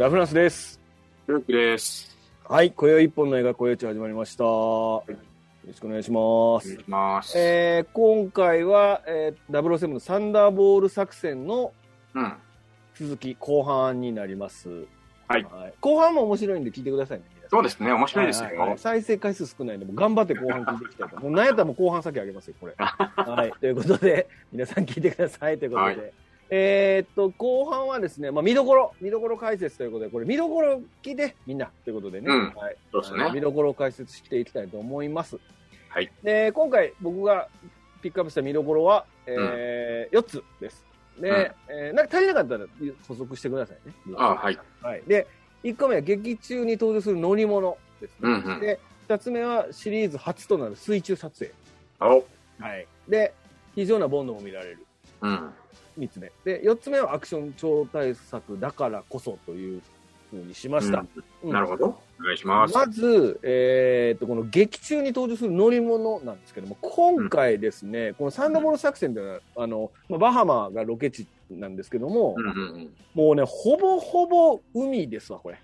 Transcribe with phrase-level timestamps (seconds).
[0.00, 0.80] ラフランスです。
[1.26, 2.16] ルーキです。
[2.48, 4.44] はい、今宵一本の映画、今宵一始まりました。
[4.44, 7.38] よろしくお願いしますます。
[7.38, 11.74] えー今回は、えー、007のサンダーボール作戦の
[12.14, 12.32] うん。
[12.94, 14.70] 続き、後半になります。
[15.28, 15.46] はい
[15.82, 17.24] 後半も面白いんで聞いてくださいね。
[17.50, 18.48] そうですね、面白いですよ。
[18.48, 21.20] はははい再生回数少ないんで、もう頑張って後半聞いていきたいと。
[21.20, 22.72] もうなんやったらもう後半先あげますよ、これ。
[22.80, 23.52] はい。
[23.60, 25.58] ということで、皆さん聞いてください。
[25.58, 26.00] ということで。
[26.00, 26.12] はい
[26.52, 32.26] えーっと、後半はですね、まあ、見どころ、見どころ解説ということで、これ見どころ聞いて、みんな、ということでね。
[32.28, 32.76] うんはい。
[32.90, 33.22] そうですね。
[33.24, 35.38] あの見どころを解説していきたいと思います。
[35.88, 36.10] はい。
[36.22, 37.48] で、今回僕が
[38.02, 40.84] ピックアップした見どころは、えー4つです。
[41.20, 42.66] で、うんえーなんか足りなかったら
[43.06, 43.94] 補足してくださいね。
[44.16, 44.58] あはい。
[44.82, 45.02] はい。
[45.06, 45.26] で、
[45.62, 48.16] 1個目は劇中に登場する乗り物ですね。
[48.22, 51.52] うんうんで、2つ目はシリーズ初となる水中撮影。
[52.00, 52.24] お
[52.60, 52.86] はい。
[53.08, 53.32] で、
[53.74, 54.78] 非常なボンドも見られる。
[55.20, 55.50] うん。
[56.00, 56.32] 3つ目。
[56.44, 59.82] で、4つ目はアクション超大作だからこそという
[60.30, 61.04] ふうにしました。
[61.44, 61.86] うんなるほど。
[62.20, 62.74] お願いします。
[62.74, 72.90] まず、えーっと、この劇中に登場する乗り物なんですけども、今回ですね、このサンダーボール作戦では、あの、まあ、バハマがロケ地なんですけども、うんうんうん。
[73.14, 75.58] もうね、ほぼほぼ海ですわ、これ。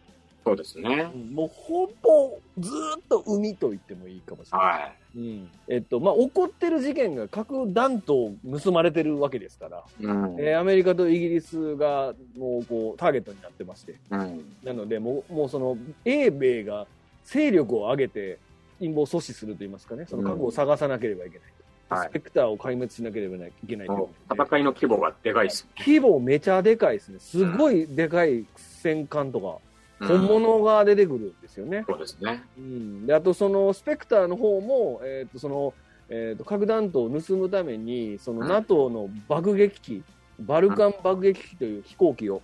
[0.46, 1.10] そうですね。
[1.32, 4.68] もうほぼずーっと海と言ってもいいかもしれない。
[4.68, 5.50] はうん。
[5.66, 10.04] えっと、まあ、起こってる事件が核弾頭盗まれてるわけですから、い。
[10.04, 10.36] うん。
[10.38, 14.56] えーアメリカとイギリスがもうこうターゲットになってまして、うん。
[14.62, 16.86] なので、もう、もうその、英米が
[17.24, 18.38] 勢力を上げて、
[18.78, 21.48] 陰謀を阻止すると言いますかね、その核を探さなければいけない。
[21.48, 21.56] はい
[21.88, 25.68] スペクターを壊滅しなければいけない戦いの規模がでかいです。
[25.78, 27.20] 規模めちゃでかいですね。
[27.20, 29.54] すごいでかい戦艦とか、うん
[30.00, 31.84] 本物が出てくるんですよね。
[31.88, 32.42] そうですね。
[32.58, 33.06] うん。
[33.06, 35.74] で、あとその、スペクターの方も、えっ、と、その、
[36.08, 40.02] えっ、と、核弾頭を盗むために、そのうん NATO の爆撃機、
[40.38, 42.42] バルカン爆撃機という飛行機を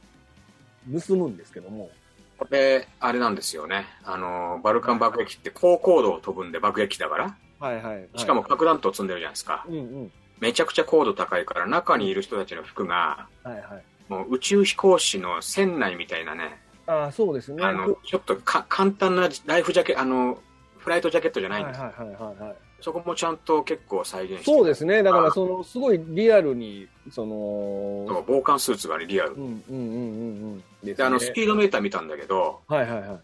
[1.07, 1.91] 盗むんですけども、
[2.39, 3.87] これ、あれなんですよね。
[4.03, 7.37] あの、バルカン爆撃って高高度を飛ぶんで爆撃機だから。
[7.61, 8.09] はいはい、はい。
[8.17, 9.65] しかも、核弾頭積んでるじゃないですか。
[9.69, 10.13] うんうん。
[10.41, 13.85] めちゃくちゃ高度高いから、中にいる人たちの服が、はいはい。
[14.09, 17.63] もう宇宙飛行士の船内みたいなね、ああ、そうですね。
[17.63, 20.39] あの、ちょっとか簡単なライフジャケあの、
[20.79, 21.81] フライトジャケットじゃないんです。
[21.81, 22.57] はいはいはいはいはい。
[22.81, 25.05] そこもちゃんと結構再現してそうですね。
[25.05, 29.39] だから、あその、すごいリアルに、その、そう防寒スーツがね、リアルう。
[29.39, 30.65] んうんうんうんうん。
[30.83, 33.21] ですで、あの、ねスピードメーター見たんだけど、はいはいはい。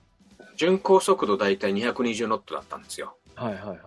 [0.56, 3.16] 巡航速度大体220ノットだったんですよ。
[3.34, 3.78] はいはいはい。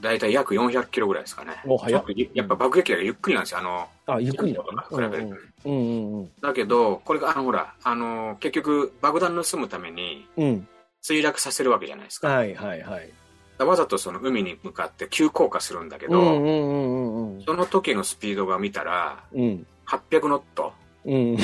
[0.00, 1.60] 大体約400キロぐらいですかね。
[1.66, 3.58] お早っちょとやっぱ爆撃機がゆっくりなんですよ。
[3.58, 4.82] あの、あ、ゆっくりだとかな。
[4.82, 5.30] 比べると。
[5.30, 6.30] うんうんうん。
[6.40, 10.68] だけど、これが、あの、ほら、あの、結局、爆弾盗むためにうん。
[11.02, 12.28] 墜落させるわけじゃないですか。
[12.28, 13.10] はいはいはい。
[13.58, 17.42] わざとその海に向かって急降下するんだけど、うんうんうんうんうん。
[17.44, 19.66] その時のスピードが見たら、うん。
[19.86, 20.72] 800ノット。
[21.04, 21.36] うん。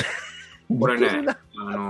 [0.79, 1.25] これね、
[1.59, 1.89] あの、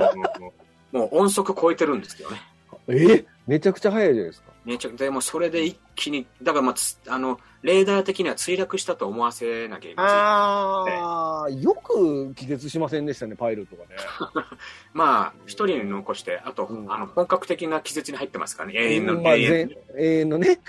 [0.92, 2.42] もう音速超えてるんですよね。
[2.88, 3.26] え？
[3.48, 4.49] めちゃくちゃ速いじゃないですか。
[4.66, 10.06] めちゃくちゃ、でもそれで一気に、だからまあつ、あの、レーダー的には墜落したと思わせなきゃいけない。
[10.08, 13.96] ああ、よく気絶しませんでしたね、パイロットがね。
[14.94, 20.60] まあ、一人残して、あと、うんあの、本格的な気絶に入ってますからね、永遠の、まあ、永遠全永遠のね。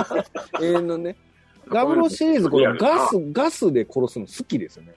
[0.60, 1.16] 永遠のね。
[1.72, 4.94] ダブルシリーズ、このガス、ガスで殺すの好きですよね。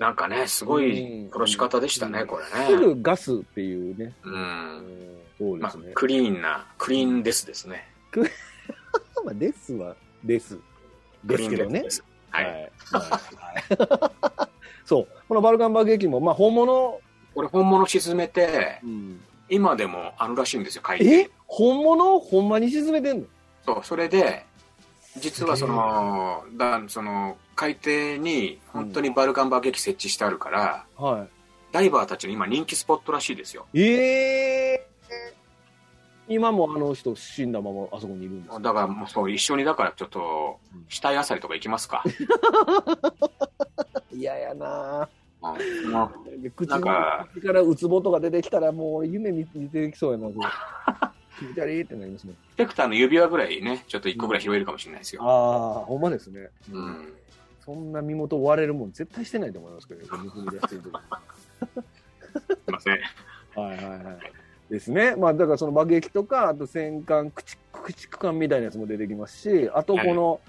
[0.00, 2.76] なんかね、すごい殺し方でしたね、うんこれすね。
[2.78, 4.14] ぐガスっていうね。
[4.24, 4.30] う。
[4.30, 7.86] うんんそうでまあすね。、クリーンな、クリーンですですね。
[9.22, 9.94] まあ、ですは、
[10.24, 10.56] です。
[11.28, 11.84] クリーンですけどね。
[12.30, 12.44] はい。
[12.46, 12.54] はい。
[12.56, 14.50] はい
[14.86, 15.08] そう。
[15.28, 16.98] このバルカン爆撃機も、まあ、本物、
[17.34, 19.20] これ本物沈めて、うん
[19.52, 22.14] 今でもあるらしいんですよ、海底え本物？
[22.14, 23.26] をほんまに沈めてんの？
[23.66, 24.46] そう、それで、
[25.18, 31.26] 実はその、だその、海底に本当にバルカン爆撃機設置してあるから、は
[31.72, 33.66] ダイバーたちの今人気スポットらしいですよ。
[33.74, 33.82] い。
[33.82, 34.86] ええ
[36.26, 38.60] 今もあの人死んだままあそこにいるんですか？
[38.60, 42.02] だからもうそう、一緒にだからちょっと、死体あさりとか行きますか。
[44.10, 45.08] 嫌やな
[45.42, 45.46] う
[45.88, 50.28] んもぁで口のなんか口からウツボとか出てきたらもう夢見見てきそうやな。
[51.38, 52.32] 気持ち悪いってなりますね。
[52.52, 55.22] スペクターの指輪ぐらいね、ちょっと一個ぐらい拾えるかもしれないですよ。
[55.24, 56.48] ああ、ほんまですね。
[56.72, 57.12] うん。
[57.72, 60.08] そんな身元割れるもん絶対してないと思いますけどね。
[60.08, 60.92] 盗み出してる時
[62.42, 62.98] すいません。
[63.54, 64.72] はいはいはい。
[64.72, 65.14] ですね。
[65.16, 70.40] まあ、だからその爆撃とか、あと戦艦、駆逐駆逐艦みたいなやつも出てきますし、あとこの、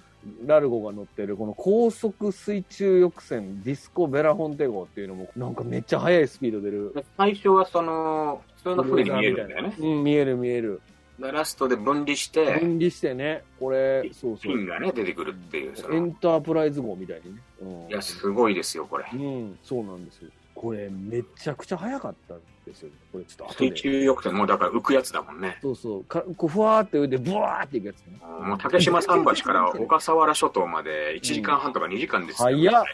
[0.46, 7.06] ラルゴが乗ってるこの高速水中翼船ディスコ・ベラフォンテ号っていうのもなんかめっちゃ速いスピード出る。
[7.18, 9.76] 最初はその、普通の船に見えるんだよね。
[9.80, 10.82] うん、見える見える。
[11.22, 14.54] でラストで分離して、分離してね、これ、そうそう。
[14.54, 17.42] ピンがね、出てくるっていう、エンタープライズ号みたいにね。
[17.62, 19.06] うんいや、すごいですよ、これ。
[19.14, 20.30] うん、そうなんですよ。
[20.54, 22.90] これめちゃくちゃ早かったんですよ。
[23.12, 23.76] これちょっと後水で。
[23.76, 25.58] 中よくて、もうだから浮くやつだもんね。
[25.62, 26.04] そうそう。
[26.04, 28.20] かこうふわーって浮いて、ブワーっていくやつね。
[28.42, 32.86] もう竹島桟橋から小笠原諸島まで1時間半とか2時間ですよ、早っ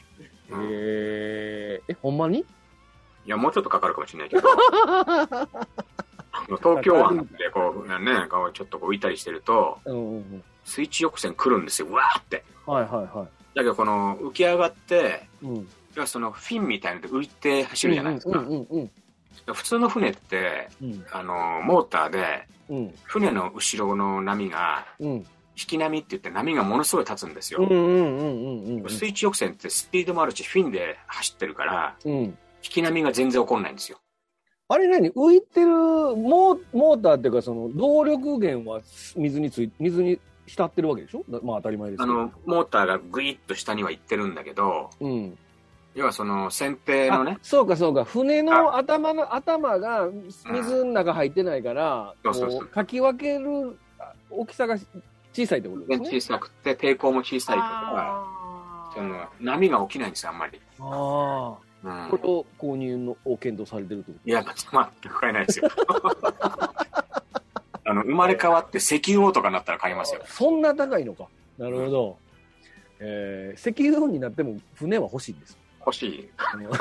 [0.49, 2.39] うんえー、え、ほんまに？
[2.39, 2.45] い
[3.25, 4.43] や、もうちょっとかかるかもしれないけど。
[6.55, 9.79] 東京湾でこう、ね、こうちょっとこう浮いたりしてると。
[10.63, 12.43] 水中翼船来るんですよ、うわーって。
[12.65, 15.45] はいはいはだけどこの浮き上がって、い。
[15.45, 15.67] うん。
[16.05, 18.43] そのフィンみたいなので浮いて走るじゃないですか。
[19.53, 21.05] 普通の船って、うん。
[21.11, 22.93] あの、モーターで、うん。
[23.03, 25.09] 船の後ろの波が、うん。
[25.09, 27.61] 引き波って言って波がものすごい立つんですよ。
[28.89, 32.13] 水中翼船ってスピードもあるし、フィンで走ってるから、うん。
[32.13, 33.99] 引き波が全然起こんないんですよ。
[34.69, 35.11] あれ何？
[35.11, 38.81] 浮いてるモーモーターっていうか、その動力源は
[39.15, 41.23] 水につい、水に浸ってるわけでしょ？
[41.29, 42.03] だまあ当たり前です。
[42.03, 45.37] あの、モーターがグイッと下には行ってるんだけど、うん。
[45.95, 48.03] 要はその船底のねあ、そうかそうか。
[48.03, 50.09] 船の頭の、頭が
[50.51, 54.77] 水の中入ってないから、そうそうそうこうかき分けるあ大きさが
[55.33, 56.09] 小さいってことですね？
[56.19, 60.61] 小さくて抵抗も小さいから、あその波が起きないんですよ、あんまり。
[60.79, 61.66] あー。
[61.83, 64.29] うんこれを購入のを検討されてるってこと？
[64.29, 65.69] いや、全く買えないですよ。
[67.85, 70.21] あの、生まれ変わって石油王とかになったら買いますよ。
[70.25, 71.27] そんな高いのか？
[71.57, 72.17] なるほど。
[72.99, 75.57] えー、石油王になっても船は欲しいんです。
[75.79, 76.29] 欲しい。
[76.37, 76.73] あ の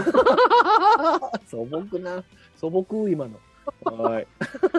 [1.46, 2.25] 素朴な、
[2.56, 3.38] 素朴今の。
[3.84, 4.26] はい。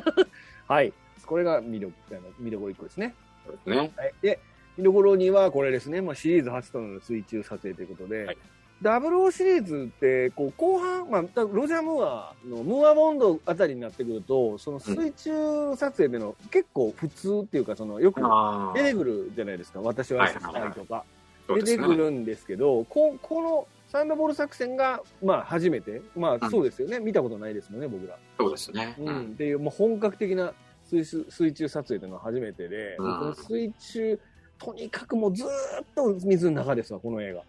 [0.68, 0.94] はい。
[1.26, 3.14] これが魅力、あの見どころ1個ですね。
[3.46, 3.92] そうですね。
[3.96, 4.14] はい。
[4.22, 4.40] で、
[4.78, 6.02] 見どころ2はこれですね。
[6.02, 8.38] まあ、シリーズ初となる水中撮影ということで、はい
[8.82, 11.22] 00シリーズって、こう、後半、まあ、
[11.52, 19.82] ロジャー・ムーアの、ムーアボンドあたりになってくると、その水中撮影での、結構普通っていうか、その、よくあ出てくるじゃないですか。
[19.82, 21.04] 私はしたいとか。
[21.48, 28.18] 出てくるんですけど、ここのサンドボール作戦が、まあ、初めて、まあ、そうですよね、見たことないですもんね、僕ら。
[28.38, 28.96] そうですね。
[29.00, 29.22] う、うんん。
[29.22, 30.54] っていう、もう本格的な
[30.84, 34.20] 水水水中撮影というのは初めてで、うんこの水中、
[34.60, 37.44] とにかくもうずーっと水の中ですわ、この映画。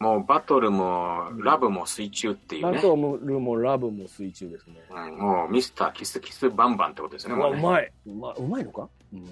[0.00, 2.76] もうバトルもラブも水中っていうね。
[2.76, 4.80] バトルもラブも水中ですね。
[4.90, 7.44] うん、もうミスターキスキスバンバンってことですよね。
[7.44, 7.92] うねうまい。
[8.06, 9.28] うまうまいのか、うん、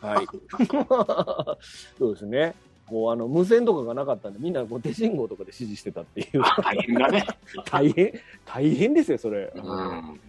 [0.00, 0.26] はい。
[1.96, 2.54] そうですね。
[2.88, 6.42] こう、あの、無線とかがなかったんで、みんなこう手信号とかで指示してたっていう。
[6.60, 7.24] 大変だね。
[7.64, 8.12] 大変、
[8.44, 9.52] 大変ですよ、それ。
[9.54, 10.20] うん。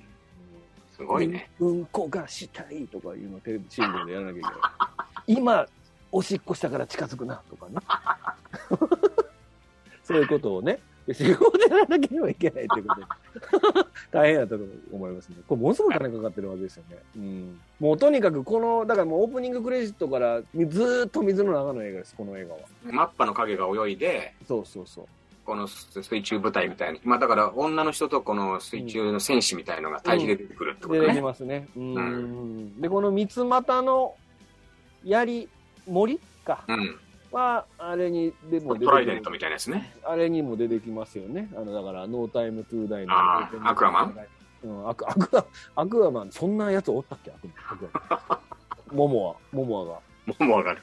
[0.96, 1.50] すごいね。
[1.60, 1.68] うん。
[1.70, 4.58] うんこがしたいとかいうのをテレビ信号でやらなきゃいけない。
[5.26, 5.66] 今、
[6.12, 7.78] おしっこしたから近づくなとかね。
[10.10, 10.80] そういうことをね、
[11.14, 13.08] 仕事でやらなければいけないということで、
[14.10, 15.36] 大変だったと思いますね。
[15.48, 16.98] これ、ものすごい金かかってるわけですよね。
[17.16, 17.60] うん。
[17.80, 22.60] もうとにかく、この、だからもうオープニングクレジットからずーっと水の中の映画です、この映画は。
[22.86, 25.06] マッパの影が泳いで、そうそうそう。
[25.46, 27.02] この水中部隊みたいに。
[27.04, 31.22] まあだから女の人とこの水中の戦士みたいのが対比で出てくるってこと出て。
[31.22, 31.68] ますね。
[31.76, 32.74] うん。
[32.78, 34.16] うで、この三つ股の
[35.04, 35.48] 槍、
[35.88, 36.64] 森か。
[36.68, 37.00] うん。
[37.32, 39.94] は、あれにでも出てトライデントみたいなやつね。
[40.04, 41.50] あれにも出てきますよね。
[41.56, 43.14] あの、だから、ノータイムトゥーダイの。
[43.68, 44.18] アクアマン？
[44.64, 45.46] うん、アクアクア
[45.76, 47.32] アクアマン、そんなやつおったっけ？
[47.32, 48.40] アクアマン
[48.98, 50.00] モモア、モモアが。
[50.46, 50.82] もうわかる。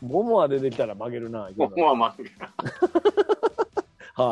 [0.00, 1.48] も モモア出てきたら負けるな。
[1.48, 2.24] うもうまはい。
[4.16, 4.22] あ、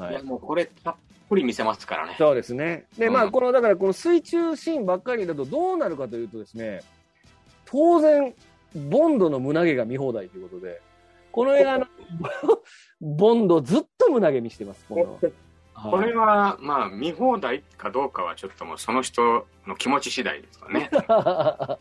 [0.00, 0.22] はいいや。
[0.22, 0.94] もうこれたっ
[1.28, 2.14] ぷり見せますからね。
[2.18, 2.86] そうですね。
[2.98, 6.82] で、まあ、うんこの、だから、この水中シーンばっかりだとどうなるかというとですね、
[7.64, 8.34] 当然、
[8.74, 10.80] ボンドの胸毛が見放題ということで、
[11.32, 11.86] この映画の
[13.00, 14.84] ボンドずっと胸毛見してます。
[14.88, 15.30] この
[15.90, 20.88] これは、まあ、見放題かどうかはちょっともうその人の気持ち次第ですかね。
[21.08, 21.78] あ、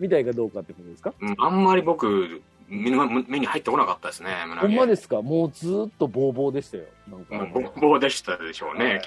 [0.00, 1.12] 見たいかどうかってことですか？
[1.20, 4.66] うんあんまり僕、目の目に入ってこなかったですね、胸毛。
[4.68, 5.20] ほんまですか？
[5.20, 6.84] もうずっとボーボーでしたよ。
[7.10, 9.02] なんかボーボーでしたでしょうね。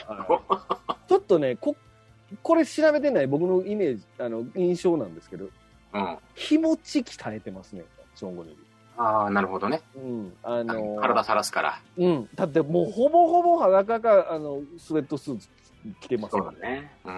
[1.07, 1.75] ちょっとね、こ、
[2.43, 5.47] これ調べてない僕のイメージ、あの、印象なんですけど、
[5.93, 6.17] うん。
[6.35, 7.83] 気持ち鍛えてますね、
[8.15, 8.57] ショーンゴネリ。
[8.97, 9.81] ああ、なるほどね。
[9.95, 10.33] うん。
[10.43, 11.81] あのー体さらすから。
[11.97, 12.29] うん。
[12.35, 15.47] だってもうほぼほぼ裸か、あの、スウェットスーツ
[16.01, 16.91] 着てますそうよだね。
[17.05, 17.09] う。
[17.09, 17.15] うん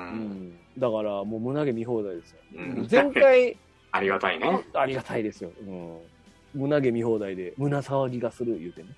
[0.51, 0.59] ん。
[0.77, 2.37] だからもう胸毛見放題ですよ。
[2.55, 3.57] うん前回、
[3.91, 4.63] ありがたいね。
[4.73, 5.51] ありがたいですよ。
[5.67, 5.97] うん。
[6.53, 8.89] 胸毛見放題で、胸騒ぎがする言うてね。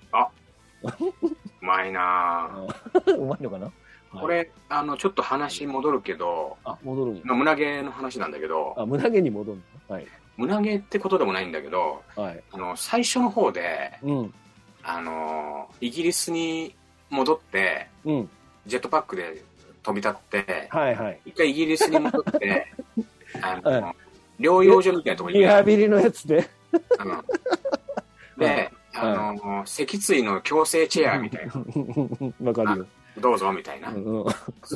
[1.62, 2.50] うまいな
[3.18, 3.66] うまいのかな？
[3.66, 3.70] ぁ
[4.20, 7.20] こ、れ、あの、ちょっと話戻るけど、あ、戻る。
[7.24, 9.94] 胸毛の話なんだけど、あ、胸毛に戻るの？
[9.94, 10.06] はい。
[10.36, 12.42] 胸毛ってことでもないんだけど、はい。
[12.52, 14.34] あの、最初の方で、うん。
[14.82, 16.74] あの、イギリスに
[17.10, 18.30] 戻って、うん。
[18.66, 19.42] ジェットパックで
[19.82, 21.20] 飛び立って、はいはい。
[21.26, 22.66] 一回イギリスに戻って、
[23.40, 23.94] あの、は
[24.38, 26.36] 療養所みたいなところにリハビリのやつで。
[26.36, 26.46] うん
[28.38, 31.52] で、あの、脊椎の矯正チェアみたいな。
[32.42, 32.86] わかるよ。
[33.20, 33.92] どうぞみたいなう。
[33.92, 34.24] んうん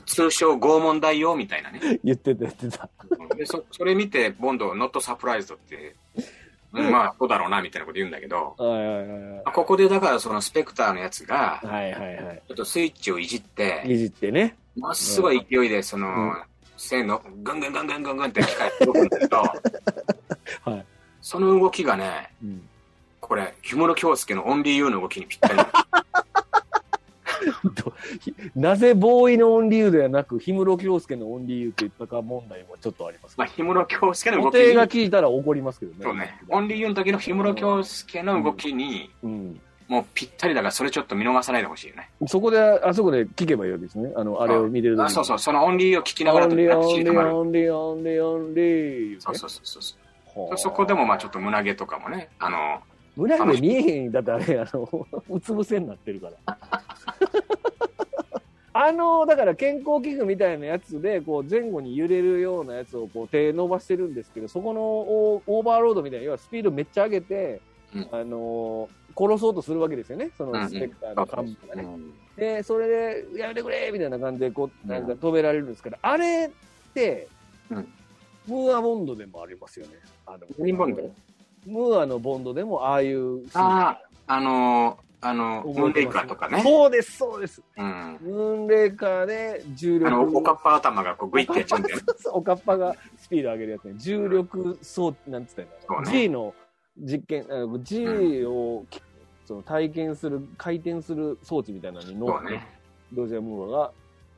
[0.07, 1.81] 通称拷問代用みたいなね。
[2.05, 2.89] 言ってた、言ってた。
[3.37, 5.97] でそそれ見て、ボンド、ノットサプライズドって、
[6.73, 12.43] う んまあ、そうだろうな、みたいなこと言うんだけど、ここでだからそのスペクターのやつがい。、はいはいはい。
[12.49, 14.57] ちょっとスイッチをいじって、いじってね。
[14.77, 16.43] ものすごい勢いで、その、うん
[16.83, 19.37] 線の、ぐんぐんぐんぐんぐんぐんって機械が動くんだけど、
[20.65, 20.87] はい。
[21.21, 22.67] その動きがね、うん
[23.21, 25.55] これ、氷室京介のオンリーユーの動きにぴったり
[28.55, 33.55] なぜ BOØWYの Only You ではなく、氷室京介の Only You って言ったか問題もちょっとありますけまあ、ど。
[33.57, 35.99] 氷室京介の動き固定がに、聞いたら怒りますけどね。
[36.03, 39.61] そうね、 Only You の時の氷室京介の動きに、うん。
[39.89, 42.11] もうぴったりだから、それちょっと見逃さないでほしいよね。
[42.29, 44.13] そこで、あそこで聞けばいいわけですね。
[44.15, 49.21] あの、あれを見てる時にあそうそう、その Only You を聞きながら only、only。only、only、only。
[49.21, 49.97] そうそうそうそ
[50.53, 52.81] うそこでもまあちょっと胸毛とかもね、あの、
[53.17, 56.59] 胸毛見えへんだってあれ、あの、うつ伏せになってるから。
[58.83, 67.61] あの、だから健康器具みたいなやつで、こう前後に揺れるようなやつをこう手伸ばしてるんですけど、そこのオーバーロードみたいな、要はスピードめっちゃ上げて、
[67.95, 68.09] うん。
[68.11, 71.99] あの、殺そうとするわけですよね、そのスペクターの幹部がね。
[72.37, 77.29] で、それで、やめてくれみたいな感じで、こう、なんか止められるんですけど、あれって、
[77.71, 77.89] うん。
[78.47, 79.93] ムーアボンドでもありますよね。
[80.25, 81.03] あの何ボンド？
[81.67, 86.63] ムーアのボンドでも、ああいうああ、あの、あの、ムーンレイカーとかね。
[86.63, 87.63] そうです、そうです。
[87.77, 88.19] うん。
[88.21, 90.09] ムーンレイカーで重力。
[90.09, 92.03] あの、おかっぱ頭がこうグイってやっちゃうんだよね。
[92.33, 93.95] おかっぱがスピード上げるやつね。
[93.97, 96.05] 重力装、なんつったんだろう。
[96.05, 96.55] そうね G の
[96.99, 98.85] 実験、あの G を、
[99.45, 102.67] その体験する、回転する装置みたいなのに乗って、そうね。
[103.13, 103.93] ロジャー・ムーアが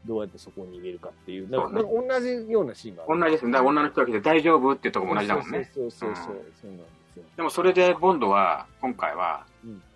[0.04, 3.04] どうやってそこに逃げるかっていう、そうねなんか同じようなシーンが。
[3.06, 3.52] 同じですね。
[3.52, 5.70] だから女の人が来て大丈夫っていうとこも同じだもんね。
[5.72, 7.24] そうそうそうそう、うんそうなんですよ。
[7.36, 9.51] でもそれでボンドは、今回はうん、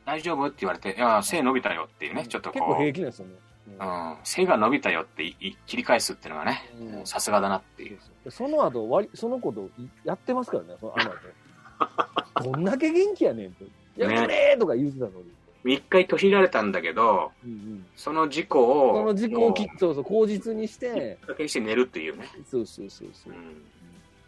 [0.07, 3.35] 大丈夫って言われて、いや、背伸びたよっていうね、ちょっと結構こう、平気なんですよね。
[3.69, 5.25] うんうん、背が伸びたよって
[5.67, 7.99] 切り返すっていうのがね、うんさすがだなっていう。
[8.25, 9.69] でその後割そのこと
[10.05, 13.65] やってますからね、そのあの後 どんだけ元気やねんって。
[13.97, 15.25] やめれーとか言うてたのに。
[15.75, 22.27] 一回途切られたんだけど、うんうんその事故を、その事故をきもうそうそう、口実にしきってかけにして寝るっていうね。
[22.49, 23.41] そうそうそうそううん。
[23.41, 23.45] い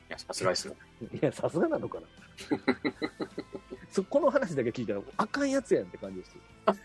[0.09, 0.75] や、さすがですね。
[1.13, 2.07] いや、さすがなのかな。
[3.91, 6.37] そこの話だけ聞いたら、あかんやつやんって感じです。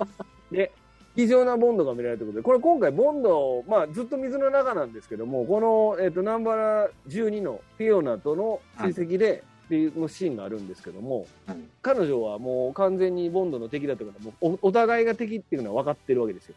[0.52, 0.72] で、
[1.16, 16.56] 異常なボンドが見られるということで、これ今回ボンド、まあずっと水の中なんですけども、この、えっ、と、ナンバラ12のフィオナとの追跡で、っていうのシーンがあるんですけども、うん彼女はもう完全にボンドの敵だとか、もうおお互いが敵っていうのは分かってるわけですよ。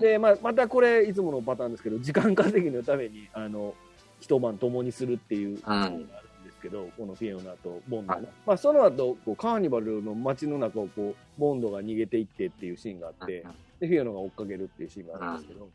[0.00, 3.74] で、まあ、またこれ、いつものパターンですけど、時間稼ぎのために、あの、
[4.20, 6.06] 一晩共にするっていうシーンがある
[6.62, 8.20] けど、このフィオナとボンドの。
[8.20, 13.44] はいまあ、その後、こうカーニバルの街の中をこう、ボンドが逃げていってっていうシーンがあって、
[13.80, 15.68] で、フィオナが追っかけるっていうシーンがあるんですけど、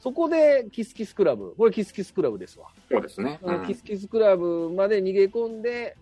[0.00, 2.66] そこでキスキスクラブ、これキスキスクラブですわ。
[2.90, 3.40] そうですね。
[3.42, 5.96] うんキスキスクラブまで逃げ込んで、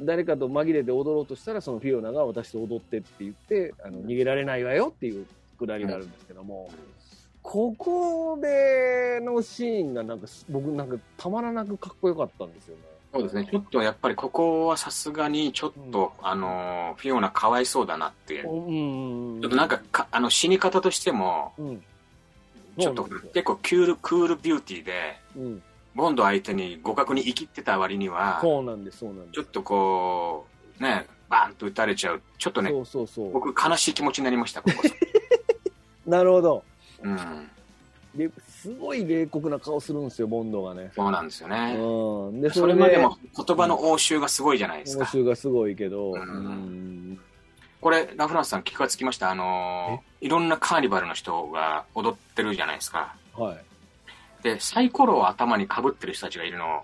[0.00, 5.26] 誰かと紛れて踊ろうとしたら、そのフィオナが私と踊ってって言って、あの逃げられないわよっていう
[5.58, 6.70] くだりがあるんですけども、
[7.42, 12.82] ここでのシーンがなんか僕なんかたまらなくかっこよかったんですよね。
[13.12, 13.48] そうですね。
[13.50, 18.50] ちょっとやっぱりここはさすがにちょっと、あの、フィオナかわいそうだなっていう。
[18.50, 19.40] うん。
[19.40, 21.82] ちょっとなんかか、あの、死に方としても、うん。
[22.78, 25.62] ちょっと結構クール、クールビューティーで、うん。
[25.94, 29.32] ボンド相手に互角に生きってた割には、そうなんです、そうなんです。
[29.32, 30.46] ちょっとこ
[30.78, 32.22] う、ね、バーンと撃たれちゃう。
[32.38, 33.32] ちょっとね、そうそうそう。
[33.32, 34.82] 僕悲しい気持ちになりました、ここ。
[36.06, 36.62] なるほど。
[37.02, 37.50] うん。
[38.18, 40.90] ですごい冷酷な顔するんですよ、ボンドがね。
[40.94, 41.76] そうなんですよね。
[41.78, 42.40] うん。
[42.40, 45.10] で、そそれまでも言葉の応酬がすごいじゃないです報か。
[45.10, 47.12] 酬がすごいけど、ううん。
[47.12, 47.20] ん。
[47.80, 48.62] これ、ラフランスさん。
[48.64, 50.48] 気がつきましたあのーいろん。
[50.48, 53.14] なカーニバルの人が踊ってるじゃないですか。
[53.36, 53.58] はい。
[54.42, 56.82] で、サイコロを頭にかぶってる人たちがいるの。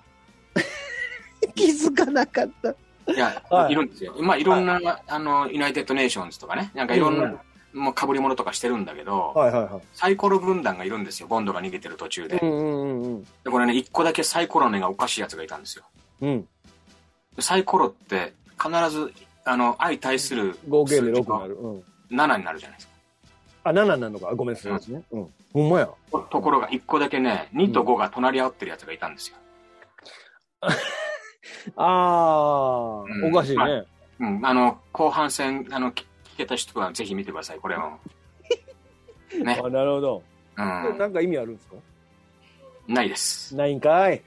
[1.54, 2.70] 気づかなかった。
[3.12, 3.88] いや、はいい、るん。
[3.88, 4.14] ですよ。
[4.20, 4.64] まあ、いろん。
[4.66, 6.86] な、あの、 United Nations とかね、なん。
[6.86, 7.18] かいろん。
[7.18, 7.38] な、うん
[7.74, 9.82] もう被り物とかしてるんだけど、はいはいはい。
[9.92, 12.38] サイコロ軍団がいるんですよ、ボンドが逃げてる途中で。
[12.40, 13.24] うんうんうんうん。
[13.24, 15.84] でこれね、一個だけサイコロの絵がおかしいやつがいたんですよ。
[16.20, 16.48] うん。
[17.36, 19.12] でサイコロって必ず、
[19.44, 21.54] あの、相対する合計で6数字がになる。
[21.56, 21.84] うん。
[22.10, 22.92] 7になるじゃないですか。
[23.64, 24.34] あ、7になるのか。
[24.34, 25.02] ごめんなさいですね。
[25.10, 25.28] うん。
[25.52, 25.88] ほんまや。
[26.12, 29.36] とところが一個だけね、2と5が隣り合ってるやつがいたんですよ。
[31.76, 33.84] あー、うんおかしいね。
[34.20, 35.92] うん、あの、後半戦、あの、
[36.34, 37.96] 聞聞けた人はぜひ見てください、これは。
[39.42, 40.22] ねあ、、なるほど。
[40.56, 41.76] うん、なんか意味あるんですか？
[42.86, 43.56] ないです。
[43.56, 44.22] ないんかい。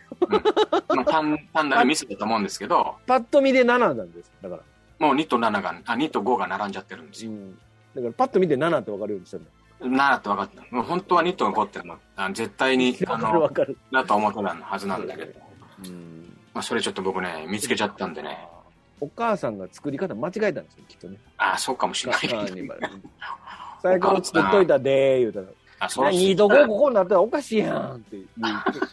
[0.89, 4.31] まあ、単単なるミスだと思うんですけど、 パッと見で7なんです。
[4.41, 4.61] だから。
[4.99, 7.31] もう2と7が、あ、2と5が並んじゃってるんですよ。
[7.31, 7.55] うん。
[7.95, 9.51] だからパッと見て7って分かるようにしたんだ。
[9.79, 10.75] 7って分かった。
[10.75, 13.77] もう本当は2と5ってのあ絶対に、 あの、かる。
[13.91, 15.39] だと思ってたはずなんだけど。
[15.85, 16.35] うん。
[16.53, 18.47] まあ、それちょっと僕ね、見つけちゃったんでね。
[18.99, 21.17] お母さんが作り方間違えたんですよ、きっとね。
[21.37, 22.21] ああ、そうかもしれない。
[23.81, 25.45] 最高作っといたでー、言うたら。
[25.79, 28.17] あ、そ2と5ここになったらおかしいやんって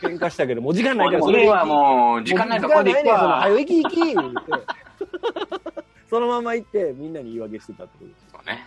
[0.03, 3.41] 喧嘩したけど、もう時間ないからそれはもう、時間ないからこれで行くわ。
[3.41, 4.41] 早行き行き言うて。
[6.11, 8.27] そのまま行って、みんなに言い訳してたってことです。
[8.33, 8.67] そうね。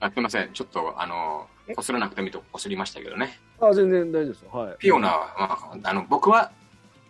[0.00, 0.52] あすいません。
[0.52, 3.40] ちょっと、あの、こすらなくてもいいとこすりましたけどね。
[3.60, 4.50] あ、全然大丈夫ですよ。
[4.52, 4.76] はい。
[4.78, 6.52] ピオナは、まあ、あの、僕は、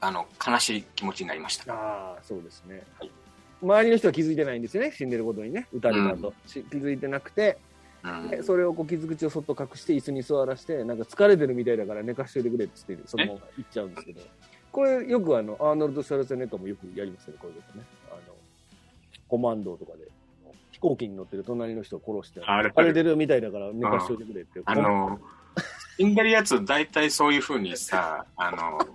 [0.06, 1.72] あの、悲しい気持ちになりました。
[1.72, 3.10] ああ、そうですねはい。
[3.62, 7.58] 周りの人は気づいてないんですよね、死んでることにね、撃たれたと、し気づいてなくて、
[8.04, 8.30] うん。
[8.30, 14.20] でそれをこう傷口をそっと隠して、椅子に座らして、なんか疲れてるみたいだから寝かしといてくれって言って、そのまま行っちゃうんですけど、
[14.70, 17.84] これ、よくあのアーノルド・シャルツェネッカーもよくやりますよね、こういうことね。
[18.10, 18.34] あの
[19.26, 20.06] コマンドとかで、
[20.70, 24.60] 飛行機に乗ってる隣の人を殺して、あれ疲れてるみたいだから寝かしといてくれって。
[24.64, 25.18] あの、
[25.98, 28.86] 死んでるやつ、大体そういうふうにさ、あの、こ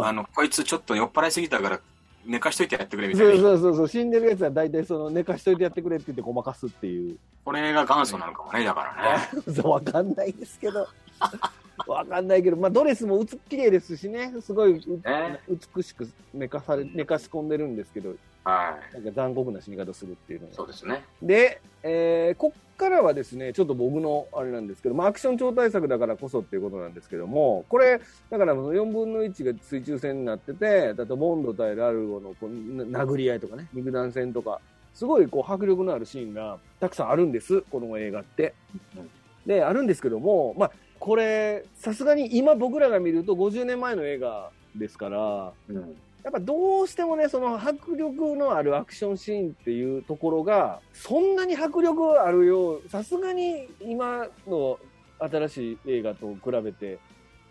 [0.00, 1.80] あの、こいつちょっと酔っ払いすぎたから、
[2.24, 3.32] 寝かしといてやってくれみたいな。
[3.40, 7.16] そうそうそう、死んでるやつは大体その寝かしといてやってくれって言ってごまかすっていう。
[7.44, 9.42] これが元祖なのかもね、だからね。
[9.54, 10.88] そうわかんないですけど。
[11.86, 15.40] わかんないけど、まあ、ドレスもうつ綺麗ですしね、すごいう、ね
[15.76, 18.14] 美しく寝かされ、寝かし込んでるんですけど、
[18.46, 18.94] はい。
[18.94, 20.54] なんか残酷な死に方するっていうのが。
[20.54, 21.04] そうですね。
[21.22, 32.50] で、えーこっからはですね、ちょっと僕のあれなんですけど、まあ、アクション超大作だからこそっていうことなんですけども、これ、だから4分の1が水中戦になってて、だとボンド対ラルゴのこう
[32.84, 34.60] な殴り合いとかね、肉弾戦とか、
[34.92, 38.54] すごいこう迫力のあるシーンがたくさんあるんです、この映画って。
[38.96, 39.10] うん
[39.46, 45.96] で、あるんですけども、まあ、これ、さすがに今僕らが見ると50年前の映画ですから、うん。
[46.26, 54.80] やっぱどうしてもね、その迫力のあるアクションシーンっていうところが、そんなに迫力あるよう、さすがに今の
[55.20, 56.98] 新しい映画と比べて、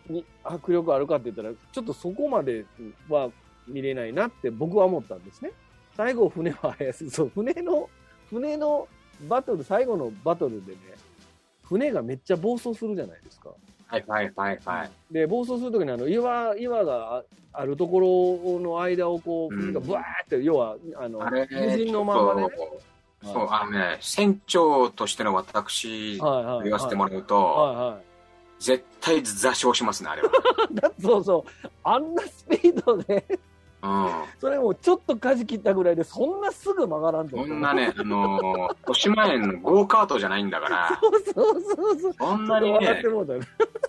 [0.09, 2.65] に迫力あるかって言ったら、ちょっとそこまで
[3.07, 3.29] は
[3.65, 5.51] 見れないなって僕は思ったんですね。
[5.95, 7.89] 最後、船は速すそう、船の、
[8.29, 8.89] 船の
[9.29, 10.79] バトル、最後のバトルでね、
[11.63, 13.51] 船がめっちゃ暴走するじゃないですか。
[13.87, 14.91] はいはいはいはい。
[15.11, 17.23] で、暴走するときにあの岩、岩があ
[17.57, 17.99] あるとこ
[18.51, 22.47] ろの間をこう、うん船がブワーって、要は、あの、無人のままね。
[23.23, 26.17] そう、あのね、船長としての私。
[26.17, 26.23] 言
[26.71, 27.99] わせてもらうはいと、は
[28.59, 30.29] 絶対座礁しますね、あれは。
[31.01, 31.67] そうそう。
[31.83, 33.39] あんなスピードで、うん。
[34.39, 37.57] それもちょっと舵切ったぐらいで、そんなすぐ曲がらんとこ思う。
[37.57, 42.13] んなね、あのー、豊島園のゴーカートじゃないんだから、そうそうそうそう。
[42.17, 43.01] そんなにね。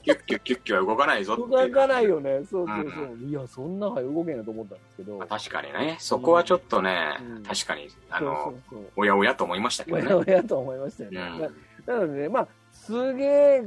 [0.02, 1.48] キュッキュッキュッキュは動かないぞっていう。
[1.72, 2.40] 動かないよね。
[2.50, 3.28] そうそうそう。
[3.28, 5.18] いや、そんなは動けんなと思ったんですけど。
[5.18, 8.80] 確かにね、そこはちょっとね、うん確かに、あそうの、そうそう。
[8.96, 10.08] おやおやと思いましたけどおね。
[10.08, 11.20] やおやと思いましたよね。
[11.20, 11.48] うんな
[11.86, 13.64] なのでね、まあ、すげえ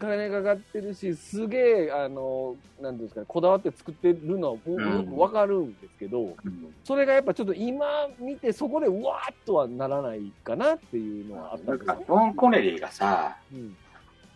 [0.00, 4.96] 金かかってるし、すげえ、あの、なんていうんですかね、こだわって作ってるのは僕うん。
[4.98, 6.74] よくわかるんですけど、うん。
[6.84, 7.84] それがやっぱちょっと今
[8.18, 13.76] 見て、そこでうわーっとはならないかなっていうのはあったなんですよ、ボン・コネリーがさ、うん。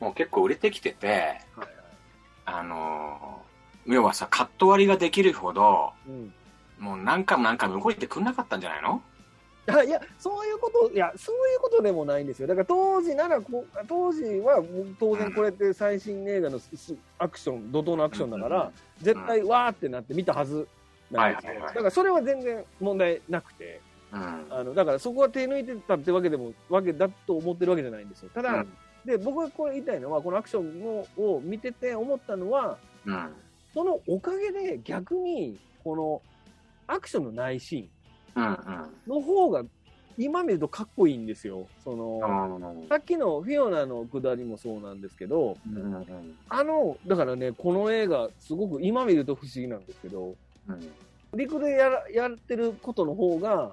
[0.01, 1.69] もう結構売れてきてて、はい
[2.45, 6.33] あのー、要はさ、カット割りができるほど、うん。
[6.79, 9.01] もう何回も何回も動いてくんなかったんじゃないの？
[9.01, 9.12] あ
[9.87, 12.49] いや、そういうこと、いや、そういうことでもないんですよ。
[12.49, 14.63] だから当時ならこう、当時は
[14.99, 20.67] 当然これって最新映画のすアクション、怒涛のアクションだから、絶対わーってなって見たはず
[21.11, 21.61] なんですよ。
[21.61, 23.81] だからそれは全然問題なくて、
[24.13, 24.47] うん。
[24.51, 28.31] あのだからそこは手抜いてたってわけでも、わけだと思ってるわけじゃないんですよ。
[28.35, 33.33] ただ、うんで、僕がこれ言いたいのは、このアクションをを見てて思ったのは、うん。
[33.75, 36.23] そのおかげで逆に、この
[36.87, 37.83] アクションのないシうん。
[37.83, 37.91] ーン
[38.35, 39.65] の方が、
[40.19, 41.67] 今見るとかっこいいんですよ。
[41.83, 42.21] その、
[42.79, 42.89] うん。
[42.89, 46.37] さっきのフィオナのくだりもそうなんですけど、うん。
[46.49, 50.35] あの、だからね、この映画、すごく今見ると不思議なんですけど、
[50.69, 50.93] うん。
[51.35, 53.73] 陸でやらやってることの方が、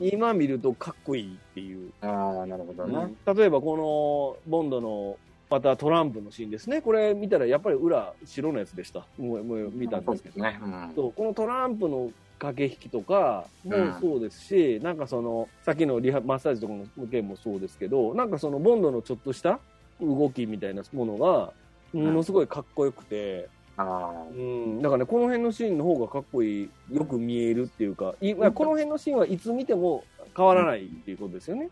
[0.00, 1.92] 今見るとかっこいいっていう。
[2.00, 3.14] ああ、なるほどね。
[3.34, 5.18] 例えばこのボンドの
[5.50, 6.80] またトランプのシーンですね。
[6.80, 9.06] これ見たらやっぱり裏白のやつでした。
[9.18, 10.42] もうもう見たんですけど。
[10.42, 10.58] ね。
[10.94, 12.10] このトランプの
[12.44, 19.58] 駆け引きとかもそうですし、なんかその、さっきのリハマッサージとかの件もそうですけど、なんかそのボンドのちょっとした
[20.00, 21.52] 動きみたいなものが、
[21.92, 30.04] ものすごいかっこよくて、あうん、だからね、この辺のシーンの方がかっこいい、よく見えるっていうか、いまあこの辺のシーンはいつ見ても
[30.36, 31.70] 変わらないっていうことですよね。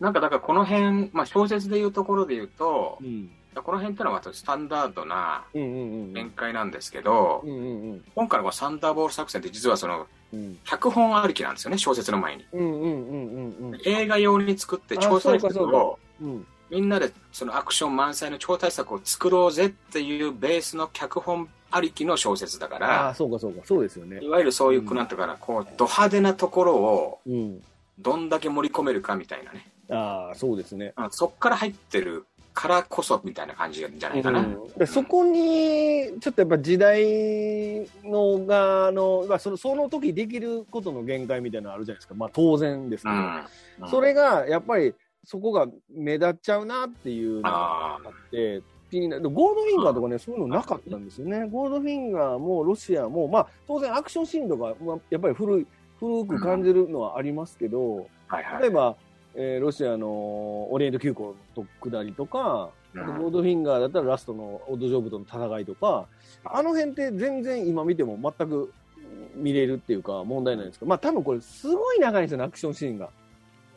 [0.00, 3.30] なんかだからこの辺、まあ小説でいうところで言うと、うん。
[3.62, 5.44] この辺ってのはスタンダードな。
[5.52, 8.04] 展開なんですけど、うんうんうん。
[8.14, 10.58] 今回のこのサンダーボール作戦って実はそのうん。
[10.64, 12.46] 脚本ありきなんですよね、小説の前に。
[12.52, 13.80] うんうんうんうんうん。
[13.84, 16.46] 映画用に作ってあ超大作を、うん。
[16.70, 23.60] みんなでそのアクション満載の超大作を作ろうぜっていうベースの脚本ありきの小説だかあらあ、、そうかそうか。
[23.64, 24.28] そうですよねい。
[24.28, 27.62] わゆるそういう、うんなんていうかな、こう、ド派手なところをうん。
[27.98, 29.70] どんだけ盛り込めるかみたいなね。
[29.90, 30.94] ああ、そうですね。
[30.96, 34.40] うんそっから入ってるからこそみたいな感じじゃないかな。
[34.40, 42.14] うんでそこに、ちょっとやっぱ時代のが、あの、まあ、その、その時できることの限界みたいなのあるじゃないですか。
[42.14, 43.14] まあ、当然ですけど。
[43.14, 43.20] うん。
[43.82, 51.48] うんそれが、やっぱり、そこが目立っちゃうなっていうのがああって、気になるゴールドフィンガーとかね、そういうのなかったんですよね。
[51.50, 55.66] ゴールドフィンガーもロシアも、まあ、当然アクションシーンとか、まあ、やっぱり古い、
[55.98, 58.62] 古く感じるのはありますけど、あ、はいはい。
[58.62, 58.96] 例えば、
[59.36, 60.06] えーロシアの
[60.72, 66.06] オリエント急行の下りとか、うんールドフィンガーだったらラストのオッドジョブとの戦いとか、
[66.44, 68.72] あの辺って全然今見ても全く
[69.34, 73.10] 見れるっていうか問題ないんですけど、まあ多分これすごい長いんですよね、アクションシーンが。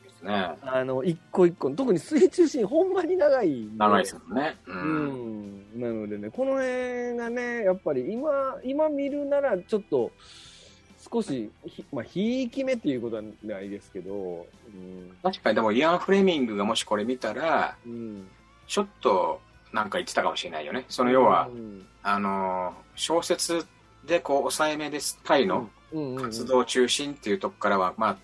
[0.04, 0.56] ですね。
[0.62, 3.68] あの、一個一個、特に水中シーンほんまに長い。
[3.78, 4.56] 長いですよね。
[4.66, 4.72] う。
[4.72, 5.82] うんん。
[5.82, 10.12] なのでね、この辺がね、やっぱり今、今見るならちょっと、
[11.12, 14.46] 少しひ、まあ、ひいき目っていうことはないですけど、
[15.24, 17.92] 確かにでもイアン・フレミングがもしこれ見たら、うん。
[17.92, 18.28] うん。
[18.68, 19.40] ちょっと
[19.72, 20.86] なんか言ってたかもしれないよね。
[20.90, 23.66] その要は、うんあの、小説
[24.06, 28.18] でこう抑えめです回のうんうんうん活動中心っていうとこからは、まあ、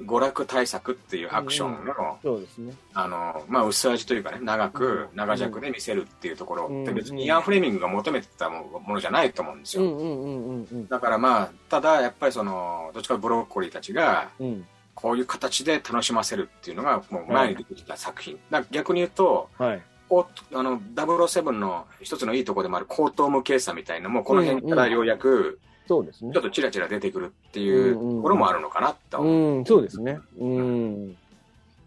[0.00, 2.74] 娯楽対策っていうアクションの、そうですね。
[2.94, 10.86] あの、まあ、薄味というかね、長うくん、長尺で見せるっていうところうんって別にイアン・フレミングが求めてたものじゃないと思うんですよ。
[10.88, 14.66] だからまあ、ただやっぱりその、どっちかブロッコリーたちが、うん。
[14.92, 18.38] こういう形で楽しませるっていうのがもう前に出てきた作品。
[18.50, 19.82] だから逆に言うと、はい。
[20.10, 26.42] こうあの007の一つのいいところでもある高等無形さみたいなのもこの辺からようやくそうですねちょっ。
[26.42, 29.58] とチラチラ出てくるっていううんうんところもあるのかなって思う。
[29.58, 30.20] うん、そうですね。
[30.38, 31.16] うん。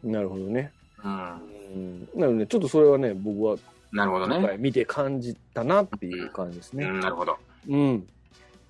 [0.04, 0.72] なるほどね。
[1.04, 1.32] うん
[1.74, 2.10] うん。
[2.16, 3.58] なので、ちょっとそれはね、僕は
[3.92, 4.38] なるほどね。
[4.38, 6.86] 今回見て感じたなっていう感じですね。
[6.86, 7.38] うん、なるほど。
[7.70, 8.08] うん。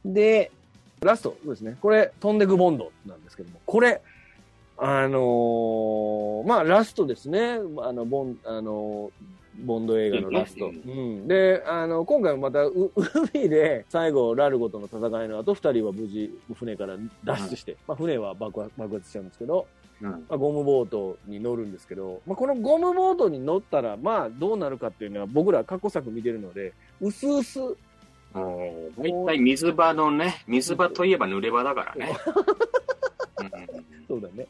[0.06, 0.52] で、
[1.02, 1.78] ラスト、そうですね。
[1.82, 4.02] これ、飛んでくボンドなんですけども、これ、
[4.78, 7.60] あのーまあ、ラストですね。
[7.82, 10.68] あの、ボン、あのーボンド映画のラスト。
[10.68, 11.28] ううん。
[11.28, 12.92] で、あの、今回もまた、う
[13.34, 19.68] 海で、最後、ラルゴとの戦いの後、二人は無事、船から脱出して、まあ、船は爆発爆発しちゃうんですけど、
[20.02, 20.10] うん。
[20.10, 27.60] まあ、ゴムボートに乗るんですけど、まあ、このゴムボートに乗ったら、まあ、どうなるかっていうのは、僕ら過去作見てるので、うすうす、
[28.34, 32.18] 大体水場のね、水場といえば濡れ場だからね。
[34.08, 34.48] そうだね。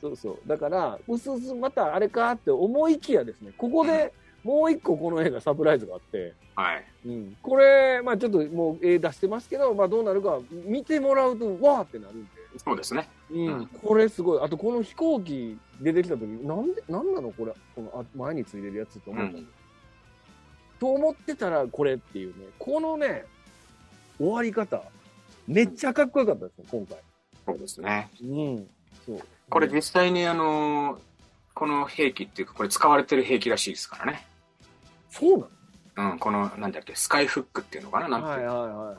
[0.00, 0.48] そうそう。
[0.48, 4.12] だから、うすうすまたあれかって思いきやですね、ここで
[4.44, 6.84] もう一個この映画サプライズがあって、はい。
[7.06, 13.08] うん、これ、まあちょっともう絵出してますけど、まあどうなるか見てもらうと、わーってなるんで、そうですね。
[13.30, 14.40] うん、これすごい。
[14.42, 17.30] あとこの飛行機出てきた時、なんで、なんなの？
[17.32, 19.46] これ、このあ前についてるやつとう思った、ん。
[20.80, 23.24] と思ってたらこれっていうね、このね、
[24.18, 24.82] 終わり方、
[25.46, 26.98] めっちゃかっこよかったですね、今回。
[27.46, 28.10] そうですね。
[28.22, 28.66] うん。
[29.06, 29.20] そう。
[29.48, 30.98] これ実際にあの、
[31.54, 34.26] この兵器っていうか、これ使われてる兵器らしいですからね。
[35.12, 36.12] そうなの？
[36.12, 38.96] うん、この、なんだっけ、スカイフックっていうのかな、なんてはいはいはいはい。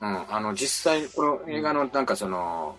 [0.00, 2.76] うん、あの、実際、この映画のなんかその、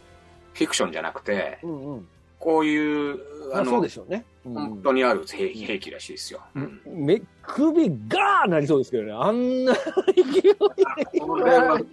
[0.54, 2.08] フィクションじゃなくて、うんうん。
[2.38, 4.26] こういう、あの、あそうでしょうね。
[4.28, 6.40] うん本当にある兵兵器らしいですよ。
[6.54, 9.12] うんめ、首ガーなりそうですけどね。
[9.12, 9.74] あんな
[10.14, 11.20] 勢いで。
[11.20, 11.86] これはもう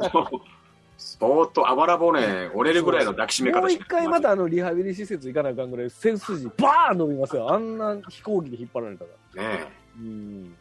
[0.98, 7.50] 相当、あばら骨折れるぐらいの抱きしめ方もうしか一回またあのリハビリ施設行かなあかんぐらい背筋バーン伸びますよ。
[7.50, 9.42] あんな飛行機で引っ張られたら。
[9.42, 9.66] ね
[9.96, 10.54] うん。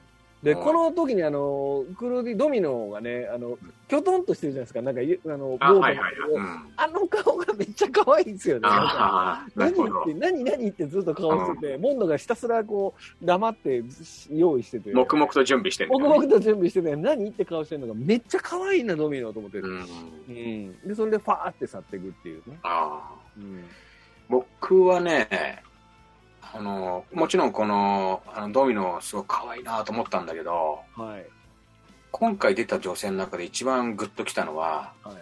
[0.44, 4.82] で、うんこの時にあの、クルーディ、ドミノがね、あの、きょとんとしてるじゃないですか。
[4.82, 6.16] なんか、いあの、あ、ボーいはいはい。
[6.30, 6.70] のうん。
[6.78, 8.68] あの顔がめっちゃ可愛いんですよね。
[9.56, 9.76] 何っ
[10.06, 10.14] て、。
[10.16, 13.84] 何何ってずっと顔してて、モンドがひたすらこう、黙って
[14.32, 14.92] 用意してて。
[14.92, 19.68] 黙々と準備してる黙々と準備してて、何って顔してるのがめっちゃ可愛いな、ドミノと思ってる。
[19.68, 19.86] うん。
[20.28, 20.80] うん。
[20.88, 22.58] で、それでファーって去っていくっていうね。
[22.64, 23.22] ああ。
[23.38, 23.64] うん。
[24.28, 25.62] 僕はね、
[26.42, 31.26] あの、もちろんこの、あのドミノすごく可愛いなと思ったんだけど、はい。
[32.12, 35.16] 今回出た女性の中で一番グッときたのは、はい。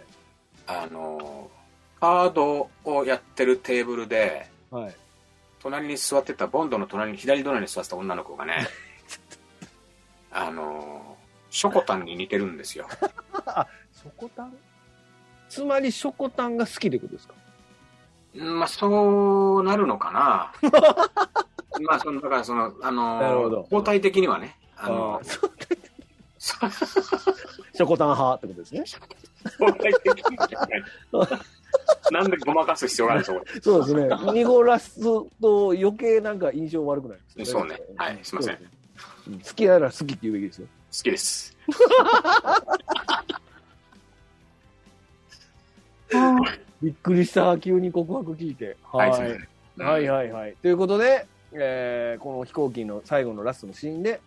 [0.66, 1.50] あの、
[2.00, 4.94] カードをやってるテーブルで、はい。
[5.60, 8.66] 隣に座ってた、ボンドの隣に、左隣に座ってた女の子がね、
[10.32, 11.16] あの、
[11.50, 12.88] ショコタンに似てるんですよ。
[13.92, 14.56] ショコタン？
[15.48, 17.34] つまり、ショコタンが好きってことですか？
[17.34, 17.39] うん
[18.34, 20.70] まあ、そうなるのかな。
[21.82, 25.20] まあ、その、だからその、あの、交代的にはね、あの
[26.38, 28.84] ショコタン派ってことですね。
[29.60, 30.82] 交代的にはね
[32.10, 34.08] なんでごまかす必要があるんですか、こ そうですね。
[34.32, 37.78] 濁らすと余計なんか印象悪くなりますれそうね。
[37.96, 38.56] はい、すいません。
[38.56, 40.66] 好きなら好きって言うべきですよ。
[40.90, 41.56] きです。
[46.82, 47.58] びっくりした。
[47.58, 48.76] 急に告白聞いて。
[48.84, 49.82] はい、すい。
[49.82, 50.54] はいはいはい。
[50.62, 54.20] ということで、えーこの飛行機の最後のラストのシーンで、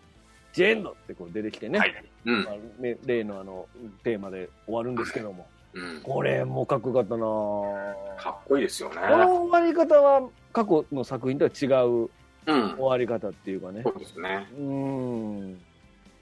[0.52, 2.04] ジェンドってこう出てきてね、はい。
[2.26, 2.50] うんま。
[2.52, 3.66] あね例のあの
[4.02, 6.00] テーマで終わるんですけども、うん。
[6.02, 8.96] これもかっこよかったなぁかっこいいですよね。
[8.96, 12.08] この終わり方は過去の作品とは違う
[12.46, 12.84] うん終。
[12.84, 13.90] わり方っていうかねそ。
[13.90, 14.46] うですね。
[14.56, 15.60] うーん。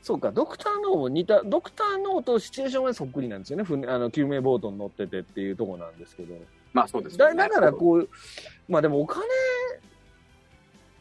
[0.02, 3.62] そうか、ドクターノーも似た、ドクターノーとシチュエーションがそっくりなんですよね。
[3.62, 6.34] 船あの救命ボートに乗っててっていうとこなんですけど。
[6.72, 7.36] まあそうですよね。
[7.36, 8.08] だだからこう、
[8.68, 9.22] まあでもお金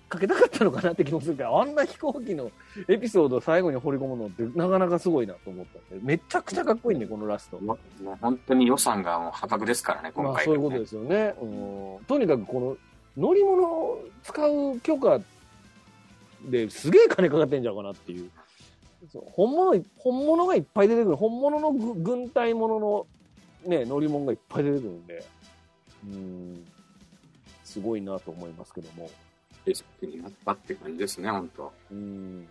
[0.08, 2.52] かけたかったのかなって気もするから、あんな飛行機の
[2.88, 7.58] エピソードを最後に掘り込むのってなかなかすごいなと思ったんで、めちゃくちゃかっこいいね、このラスト。
[7.60, 7.80] もう
[8.20, 11.34] 本当に予算がもう破格ですからね、今回、まあそういうことですよね。
[11.42, 11.46] う
[12.02, 12.78] ん、とにかくこ
[13.16, 15.22] の乗り物を使う許可
[16.50, 18.30] ですげえ金かかってんじゃうかなっていう。
[19.32, 21.16] 本物、本物がいっぱい出てくる。
[21.16, 23.08] 本物のぐ軍隊ものの
[23.66, 25.26] ね、乗り物がいっぱい出てくるんで、
[26.06, 26.66] うん、
[27.64, 29.10] すごいなと思いますけども。
[29.66, 31.72] レシピになったって感じですね、本当。
[31.92, 32.48] うん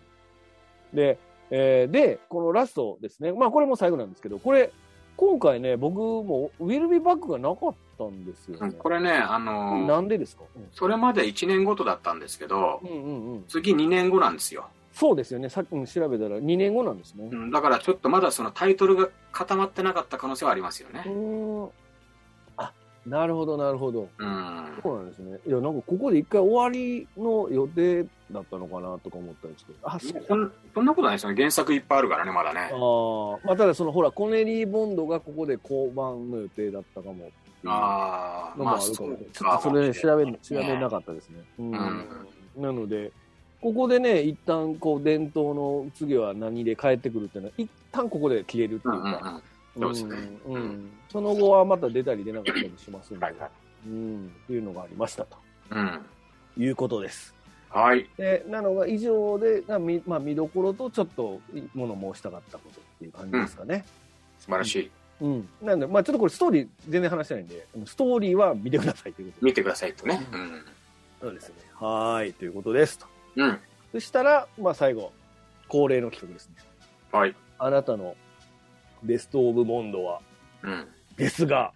[0.93, 1.17] で、
[1.49, 3.31] えーで、このラストですね。
[3.31, 4.71] まあこれも最後なんですけど、これ、
[5.17, 8.71] 今回ね、僕もウィルビーバックがなかったんですよね。
[8.73, 14.69] これね、あのーなんでですか、それまで1年ごとだったんですけどう、ん、うんうんうん次2年後なんですよ。
[14.93, 15.49] そうですよね。
[15.49, 17.35] さっきも調べたら2年後なんですねう。
[17.35, 21.03] ん、だからちょっとまだそのタイトルが固まってなかった可能性はありますよね。
[22.57, 22.73] あ、
[23.05, 24.09] なるほど、なるほど。
[24.17, 24.67] うん。
[24.83, 25.39] そうなんですね。
[25.47, 29.79] いや、なんかここで一回終わりの予定だったのかなとか思ったんですけど。
[29.83, 31.35] あ、そうそんそんなことないですよね。
[31.37, 32.59] 原作いっぱいあるからね、まだね。
[32.59, 37.31] ああ、まあ、ただそのほら、コネリー・ボンドがここで交番の予定だったかも。
[37.65, 41.43] ああ、まあ、そうちょっとそれね、調べ、調べねなかったですね。
[41.59, 41.71] うん。
[41.71, 42.07] ん
[42.57, 43.11] なので、
[43.61, 49.41] ここでね、一旦こう、伝統の次は何で帰ってくるっていうのは、一旦ここで消えるっていうか、
[49.75, 49.93] うんうん
[50.45, 50.89] うん。
[51.09, 53.49] その後はまた出たり出なかったりしますんで、はいはい。
[53.87, 55.37] うん、っていうのがありましたと
[55.69, 56.01] うん。
[56.57, 57.33] いうことです。
[57.69, 58.09] はい。
[58.17, 59.63] で、なのが以上で、
[60.05, 61.39] まあ、見どころとちょっと
[61.73, 63.85] 物申したかったことっていう感じですかね。
[64.39, 64.91] 素晴らしい。
[65.21, 65.49] うん。
[65.61, 69.51] なんで、まあちょっとこれストーリー全然話してないんで、ストーリーは見てくださいということで。
[69.51, 70.27] 見てくださいとね。
[70.33, 70.63] うん。
[71.21, 71.55] そうですね。
[71.75, 73.05] はーい、ということですと。
[73.35, 73.59] うん。
[73.91, 75.11] そしたら、まあ最後、
[75.67, 76.55] 恒例の企画ですね。
[77.11, 77.35] はい。
[77.59, 78.15] あなたの
[79.03, 80.21] ベストオブボンドは、
[80.63, 80.87] うん。
[81.17, 81.73] ですが、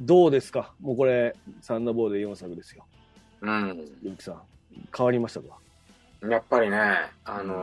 [0.00, 0.72] どうですか？
[0.80, 2.84] もうこれ、サンダーボールで4作ですよ。
[3.40, 3.88] うん。
[4.02, 4.42] ゆうきさん、
[4.96, 5.46] 変わりましたか？
[6.28, 6.78] やっぱりね、
[7.24, 7.54] あの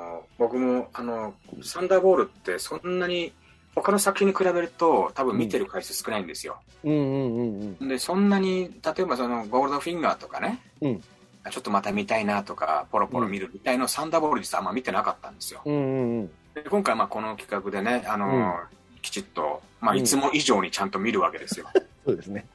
[0.00, 0.04] ー
[0.36, 3.32] 僕も、あのサンダーボールってそんなに、
[3.76, 6.60] 他の作品に比べると、多分見てる回数少ないんですよ。
[6.84, 7.88] うんうんうんうん。
[7.88, 11.02] で、そんなに、例えばその、ゴールドフィンガーとかね、うん
[11.50, 15.60] ちょっとまた見たいなとか、ポロポロ見るみたいのサンダーボール実はあんま見てなかったんですよ。
[15.64, 16.30] うんうんうん。
[16.54, 18.54] で今回、まあ、この企画でね、あのーうん
[19.02, 21.66] きちっと、まあ、うんいつも以上にちゃんと見るわけですよ。
[22.06, 22.46] そうですね。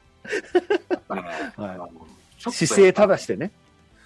[0.90, 1.22] やっぱね
[1.56, 1.78] はい
[2.42, 3.52] 姿勢正してね。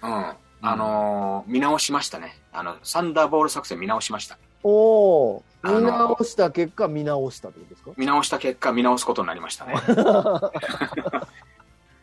[0.03, 0.33] うん。
[0.61, 2.37] あのー見直しましたね。
[2.53, 4.37] あの、サンダーボール作戦見直しました。
[4.61, 7.91] おお見直した結果、見直したってことですか？
[7.97, 9.73] 見直した結果、見直すことになりましたね。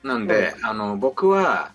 [0.02, 1.70] なんで、あの、僕は、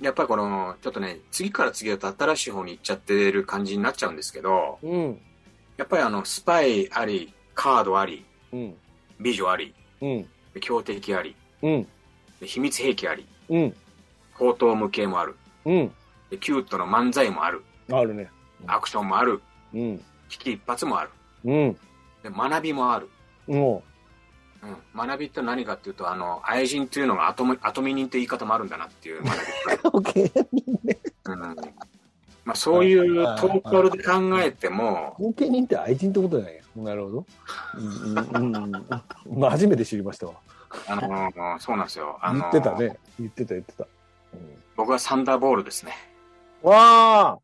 [0.00, 5.20] やっぱりこの、ちょっとね、次から次へと新しい方に行っちゃってる感じになっちゃうんですけど、うん。
[5.76, 8.74] やっぱりあの、スパイあり、カードあり、うん。
[9.20, 10.26] 美女あり、うん。
[10.60, 11.86] 強敵あり、うん。
[12.42, 13.74] 秘密兵器あり、うん。
[14.32, 15.36] 宝刀無形もある、
[15.66, 15.92] うん。
[16.30, 18.30] でキュートの漫才もある、あるね。
[18.66, 19.42] アクションもある、
[19.74, 20.04] うん。
[20.30, 21.10] 危機一髪もある、
[21.44, 21.72] うん。
[22.22, 23.10] で学びもある。
[23.46, 23.82] も
[24.62, 30.22] うん、学びって何かっていうと、あの、愛人っていうのが後見後見人って言い方もあるんだなっていう学び。
[31.24, 31.56] う、ん
[32.44, 36.62] まあ、そういうトータルで考えても、後見人って愛人ってことじゃないや。
[36.76, 37.26] なるほど。
[38.34, 38.72] うんうん。
[39.38, 40.34] まあ、初めて知りましたわ。
[40.86, 42.16] あのそうなんですよ。
[42.20, 42.96] あ言のってたね。
[43.18, 43.84] 言ってた言ってた。
[44.34, 45.92] うん僕はサンダーボールですね。
[46.62, 47.38] わあ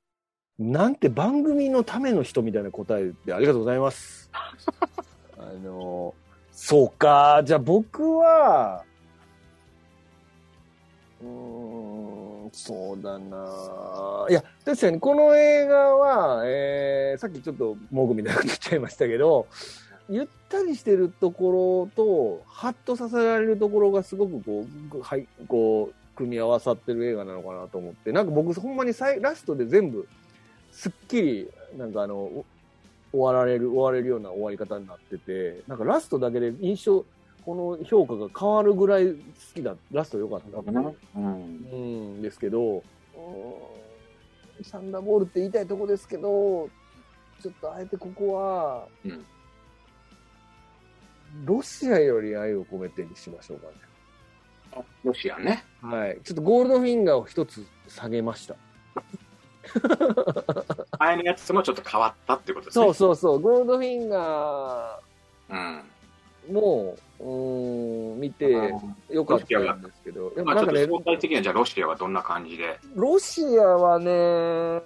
[0.58, 4.30] なんて番組のための人みたいな答えでありがとうございます。
[5.38, 6.14] あの、
[6.56, 7.42] そうか。
[7.44, 8.82] じゃあ僕は、
[11.20, 14.26] うん、そうだな。
[14.30, 19.46] いや、確かにこの映画は、えー、さっきちょっと文句みたいなこと言っちゃいましたけど、
[20.08, 30.08] ゆったりしてるところと、ハッとさせられるところがすごくこう、はい、こう、組み合わさってる映画なのかなと思って、なんか僕ほんまにラストで全部、
[30.72, 32.46] すっきり、なんかあの、
[33.16, 37.04] 終わられる、終われるような終わり方になってて、なんかラストだけで印象、
[37.44, 39.18] この評価が変わるぐらい好
[39.54, 41.24] きだ、ラスト良かったっていううん。
[41.24, 41.76] う
[42.18, 42.82] んですけど、
[44.62, 46.68] サンダーボールって言いたいとこですけど、
[47.40, 49.24] ちょっとあえてここは、うん
[51.44, 54.84] ロシアより愛を込めてにしましょうかね。
[55.04, 55.64] ロシアね。
[55.82, 56.18] はい。
[56.24, 58.56] ちょっとゴールドフィンガーを一つ下げました。
[60.98, 62.84] 前のやつもちょっと変わったってことですね。
[62.84, 63.40] そうそうそう。
[63.40, 65.00] ゴールドフィンガ
[65.48, 65.82] うん。
[66.48, 68.50] ーも、うーん、見て
[69.10, 72.78] よかったんですけど、まあ、ちょっと相対的にはじゃあロシアはどんな感じで？
[72.94, 74.82] ロシアはね、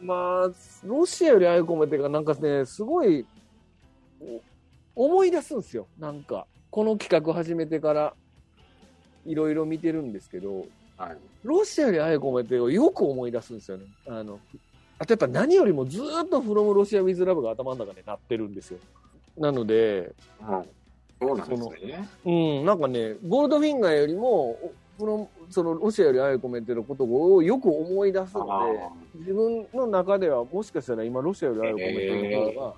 [0.00, 0.50] まあ、
[0.84, 3.26] ロシアより愛を込めてが、なんかね、すごい、
[4.94, 5.88] お思い出すんですよ。
[5.98, 8.14] なんか、この企画始めてから、
[9.26, 10.66] いろいろ見てるんですけど、
[11.02, 11.16] はい。
[11.42, 13.84] ロシアより愛を込めてをよく思い出すんですよね。
[14.06, 14.38] あの、
[14.98, 18.78] あとやっぱ何よりもずーっと From ロシア with Love が頭の中で鳴ってるんですよ。
[19.36, 20.64] なので、うん。
[21.20, 22.08] そうなんですね。
[22.24, 22.30] う
[22.62, 24.58] ん、なんかね、ゴールドフィンガーよりも、
[24.98, 28.46] この、その、ロシアより愛を込めてることをよく思い出すの
[29.14, 32.74] で、自分の中ではもしかしたら今、ロシアより愛を込めてる側が、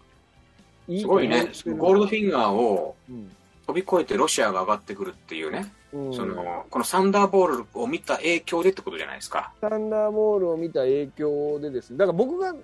[0.88, 1.40] いすごいね。
[1.42, 3.30] ゴールドフィンガーをうん
[3.66, 5.72] 飛び越えてロシアが上がってくるっていうね。
[5.94, 9.52] うん、その、このサンダーボールを見た影響でってことじゃないですか。
[9.60, 12.58] サンダーボールを見た影響でですね、だから僕が好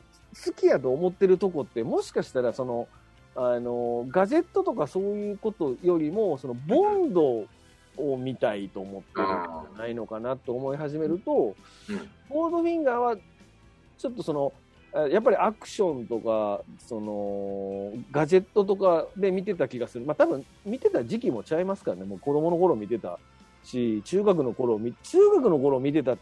[0.56, 2.88] きやと思ってるとこって、もしかしたらその、
[3.36, 7.46] あの、ガジェットとかそういうことよりも、その、ボンド
[7.96, 11.54] を見たいと思ってるんじゃないのかなと思い始めると、
[11.88, 12.10] うん。
[12.28, 13.16] ゴールドフィンガーは、
[13.96, 14.60] ちょっとその、あ
[14.92, 20.05] やっぱりアクションとか、その、ガジェットとかで見てた気がする。
[20.05, 22.05] まあ多分、見てた時期も違いますからね。
[22.05, 23.18] もう子供の頃見てた
[23.62, 26.18] し、中学の頃見、中学の頃見てたっ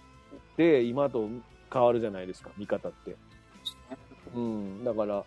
[0.57, 1.29] て、今と
[1.73, 3.17] 変わるじゃないですか、見方って。
[4.35, 4.85] うん。
[4.85, 5.25] だから、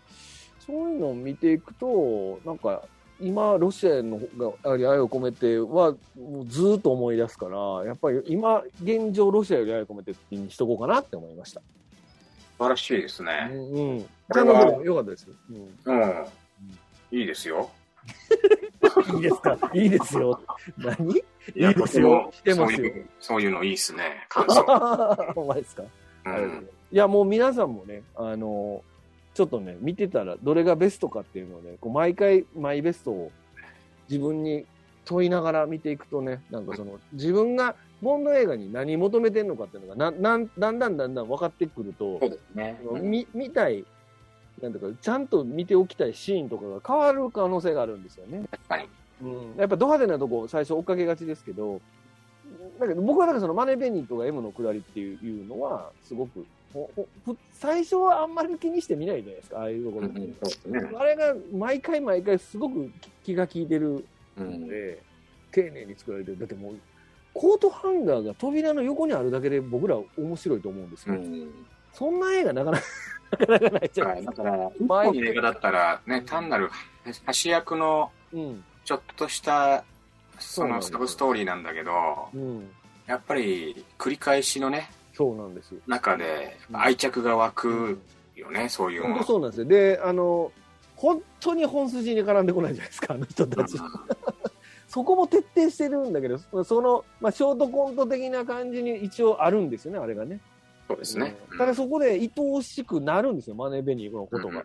[0.64, 2.82] そういうのを見ていくと、なんか、
[3.20, 11.62] 今、ロシアのが愛を込めては、もうずーっと思い出すから、やっぱり今、現状、ロシアより愛を込めてにしとこうかなって思いました。
[12.62, 13.44] 素晴らしいですうね。
[13.46, 13.52] ん。
[13.52, 14.02] うん。
[14.02, 15.34] これはよかったですよ。
[15.50, 16.00] うん。
[16.00, 16.26] うん。
[17.18, 17.70] いいですよ。
[19.14, 19.58] いいですか？
[19.74, 20.40] いいですよ。
[20.78, 21.12] 何？
[21.16, 21.22] い
[21.56, 24.26] やいいですよ僕もしてますよそういう、のいいっすね。
[24.28, 25.32] 感想。
[25.36, 25.82] お前ですか、
[26.26, 26.68] うん。
[26.92, 28.82] いや、もう皆さんもね、あの、
[29.34, 33.30] ちょっとね、見てたら、どれがベストかっていうのをね、こう毎回、マイベストを
[34.10, 34.66] 自分に
[35.04, 42.80] 問いながら見ていくとね、なんかその、自分がボンド映画に何求めてんのかっていうのが、な、なん、だんだんだんだん分かってくるとそう、ですね。
[43.00, 43.84] み、見たい、
[44.60, 48.42] なんとか、ちゃんと見ておきたいシーンとかが変わる可能性があるんですよね。
[48.50, 48.88] 確かに。
[49.22, 49.56] うん。
[49.56, 51.80] やっぱド派手なとこ最初追っかけがちですけど、
[52.80, 56.44] だけど僕はだからそのマネーペニーとか M の下りっていういうのは、すごく、
[57.52, 60.18] 最初はあんまり気にして見ないじゃないですか、ああいうところって。
[60.18, 60.90] うんそうですね。
[60.96, 62.90] あれが毎回毎回すごく
[63.22, 64.04] 気が利いてる
[64.36, 65.02] うんので、
[65.52, 66.38] 丁寧に作られてる。
[66.38, 66.74] だってもう、
[67.34, 71.14] コートハンガーが扉の横にあるだけで僕ら面白いと思うんですよ。
[71.14, 71.50] うん。
[71.92, 72.84] そんな映画なかなか、
[73.38, 74.26] なかなかないじゃないはい。
[74.26, 74.42] ですか。
[74.44, 76.70] だから、一本の映画だったら、ね、単なる
[77.42, 78.64] 橋役のうん。
[78.84, 79.84] ちょっとした、
[80.38, 81.92] そのサブストーリーなんだけど、
[82.34, 82.70] うん。
[83.06, 85.74] やっぱり繰り返しのね、そうなんです。
[85.86, 88.00] 中で愛着が湧く
[88.34, 89.66] よね、そういう本の当そうなんですよ。
[89.66, 90.50] で、あの、
[90.96, 93.76] 本当に本筋に絡んでこないじゃないですか、あの人たち。
[94.92, 100.38] そこも徹底してるんだけど、その、まあ、ショートコント的な感じに一応あるんですよね、あれがね。
[100.86, 101.34] そうですね。
[101.50, 104.60] うんただそこで愛おしくなるんですよ、マネーペニーのことが。
[104.60, 104.62] う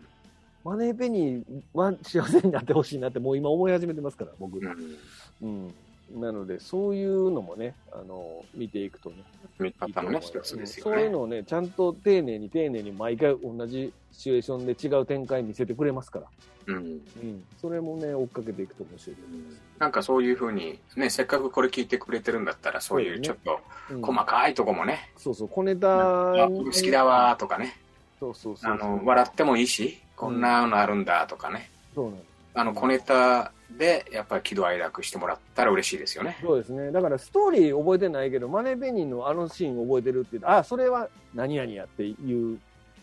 [0.64, 4.58] マネーペニーは幸せになってほしいなって、もう今思い始めてますから、僕。
[4.58, 4.96] うん
[5.40, 5.74] うん。
[6.14, 9.16] なので、そういうのもね、あの、見ていくとね。
[9.58, 10.96] 見方のね、一つですよね。
[10.96, 16.26] そういうのをね、ちゃんと丁寧に丁寧に毎回同じシチュエーションで違う展開見せてくれますから。
[16.66, 16.76] うん。
[16.76, 17.44] うん。
[17.60, 19.60] それもね、追っかけていくと面白いと思います。
[19.78, 27.76] なんかそういうふうに、ね、せっかくこれ聞いてくれてるんだったら、そういうちょっとうん細かいとこもね、そうそう、小ネタ好きだわーとかね、
[28.18, 28.72] そうそうそう。
[28.72, 32.20] あの、笑ってもいいし、こんなのあるんだとかね、そうなん。
[32.54, 36.38] あの、小ネタでやっぱり喜怒哀楽してもらったら嬉しいですよね。
[36.40, 36.90] そうですね。
[36.90, 42.58] だからストーリー覚えてないけど、マネーペニーのあのシーン覚えてるって言うと、あ、それは何々やっていう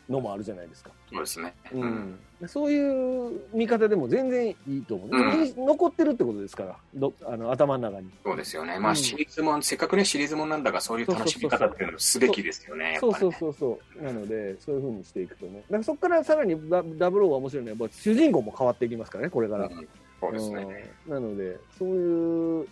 [0.09, 0.91] のもあるじゃないですか。
[1.11, 1.53] そうですね。
[1.72, 2.20] ううんん。
[2.47, 5.09] そういう見方でも全然いいと思う。
[5.11, 8.09] うん残ってるってことですから、どあの頭の中に。
[8.24, 8.80] そうですよね。
[8.80, 12.97] まあうんシリーズもん、せっかくね、シリーズもんなんだから、そういう楽しみ方っていうのをすべきですよね。
[12.99, 14.03] そうそうそうそう。
[14.03, 15.57] なので、そういう風にしていくとね。
[15.57, 19.66] だからそこからさらにダダブルオーが面白いのは、主人公も変わっていきますからね、これから。
[19.68, 19.88] うん
[20.26, 20.91] そうですね。
[21.07, 22.67] うんなので、そういう、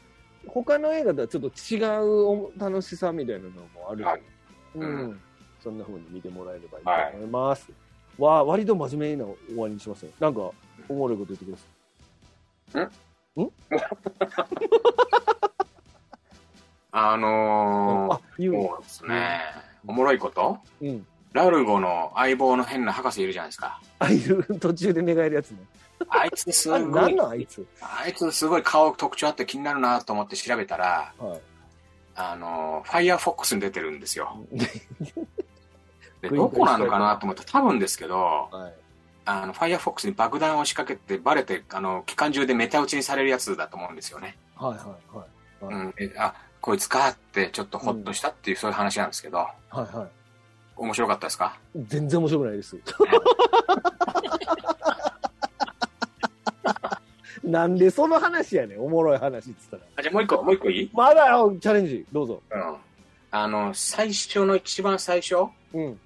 [0.47, 3.57] 他の映画とはちょっと違うお楽しさみたいなのも
[3.91, 4.21] あるはい
[4.75, 5.19] うんうん
[5.63, 7.69] そんな風に見てもらえればいいと思います。
[8.17, 10.11] わあ、割と真面目な終わりにしますね。
[10.19, 10.51] なんか、
[10.89, 11.63] おもろいこと言ってくださ
[12.83, 12.87] い。
[16.91, 18.63] あのあ、言ー、う。
[18.67, 19.39] そうですね、
[19.87, 20.57] おもろいこと？
[20.81, 21.05] うん。
[21.33, 23.81] ラルゴの相棒の変な博士いるじゃないですか。
[23.97, 24.43] あ、いる。
[24.59, 25.57] 途中で寝返るやつね。
[26.09, 27.65] あいつすごいなん、なんあいつ？
[27.81, 31.41] あいつすごい顔特徴あって気になるなと思って調べたら、はい。
[32.15, 34.45] あの、ファイアフォックスに出てるんですよ。
[36.21, 38.73] で、どこなのかなと思って、多分ですけど、はい。
[39.25, 44.37] あの、ファイアフォックスに爆弾を仕掛けてバレて、あの、機関銃でメタ打ちにされるやつだと思うんですよね。
[44.55, 45.23] はいはいは
[45.63, 45.65] い。
[45.65, 45.93] はいうん。
[45.97, 50.07] えあ、こいつかってちょっとホッとしたっていう、そういう話なんですけど、はいはい。
[50.75, 51.57] 面白かったですか？
[51.75, 52.77] 全然面白くないです。
[57.43, 59.83] なんでその話やねん、おもろい話っつったら。
[59.97, 60.89] あ、じゃあもう一個、もう一個いい？
[60.93, 62.41] まだよ、チャレンジ、どうぞ。
[62.49, 62.75] うん。
[63.31, 65.47] あの、最初の一番最初？
[65.73, 65.99] うん。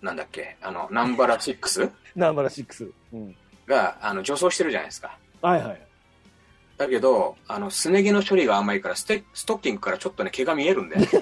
[0.00, 0.56] なんだっけ？
[0.62, 2.92] あの、ナンバラ6 ナンバラ6。
[3.12, 3.36] うん。
[3.66, 5.16] が、あの、女装してるじゃないですか。
[5.42, 5.80] はいはい。
[6.76, 11.08] だけど、あの、すね毛の処理が甘いから、ステストッキングからちょっとね、毛が見えるんだよね。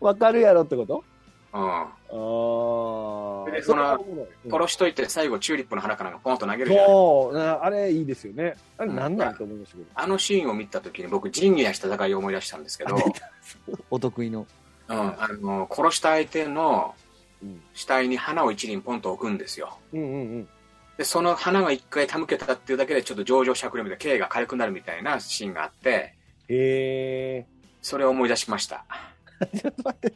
[0.00, 1.04] わかるやろってこと？
[1.54, 1.86] うん。
[2.12, 3.50] ああ。
[3.50, 4.04] でその
[4.50, 6.86] 殺しといて最後チューリップの花かなんかポンと投げるじゃん。
[6.86, 8.54] そう、なあれいいですよね。
[8.78, 9.88] あれなんなんと思いましたけど。
[9.94, 12.96] あのシーンを見たときに僕、仁義なき戦いを思い出したんですけど、
[13.90, 14.46] お得意の。
[14.88, 16.94] うん、あの、殺した相手の
[17.42, 17.62] うん。
[17.74, 19.78] 死体に花を一輪ポンと置くんですよ。
[19.92, 20.48] うんうんうん。
[20.96, 26.14] で、その花が一回手向けたっていうだけでちょっと上場しゃくれみたいな、刑が軽くなるみたいなシーンがあって、
[26.48, 27.46] へえ。
[27.82, 28.84] それを思い出しました。
[29.60, 30.12] ちょっと待って。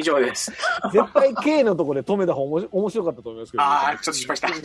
[0.00, 0.52] 以上です。
[0.92, 4.48] 絶対 K のところで止めた方が面白面白かったと思いますけど、ああ、ちょっと失敗した。
[4.48, 4.60] うん。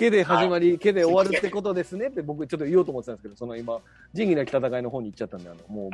[0.00, 3.78] 毛で始まり、毛で終わるってことですねって僕ちょっと言おうと思ってたんですけど、その今、
[4.14, 5.90] 仁義なき戦いの方に行っちゃったんで、あの、もう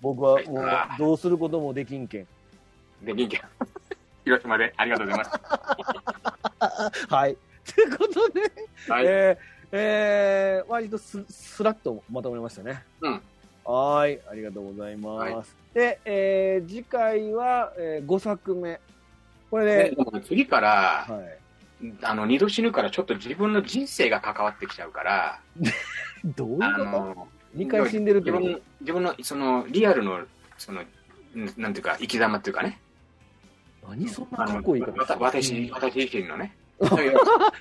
[0.00, 2.22] 僕はもうあどうすることもできんけん。
[2.22, 2.26] あ、
[3.04, 3.48] で、人間。
[4.24, 7.06] 広島でありがとうございます。
[7.08, 7.36] はい。
[7.72, 8.40] ということで、
[8.88, 9.06] はい。
[9.06, 9.38] えー、
[9.72, 12.82] えー、割とススラッとまとめましたね。
[13.00, 13.22] うん。
[13.70, 15.32] はーい、ありがとうございます。
[15.32, 18.80] はいで、えー、次回は、えー、5作目。
[19.50, 21.22] これで、ででも次から、は
[21.82, 21.94] い。
[22.02, 25.40] あの、二度死ぬからちょっと自分の人生が関わってきちゃうから、
[26.24, 26.84] どういうあこと？
[26.84, 30.20] の、二回死んでるって自分の、自分の、その、リアルの、
[30.58, 30.86] その、ん
[31.56, 32.80] なんていうか、生き様っていうかね。
[33.88, 36.56] 何そんなかっこいい言い方わた私、私自身のね。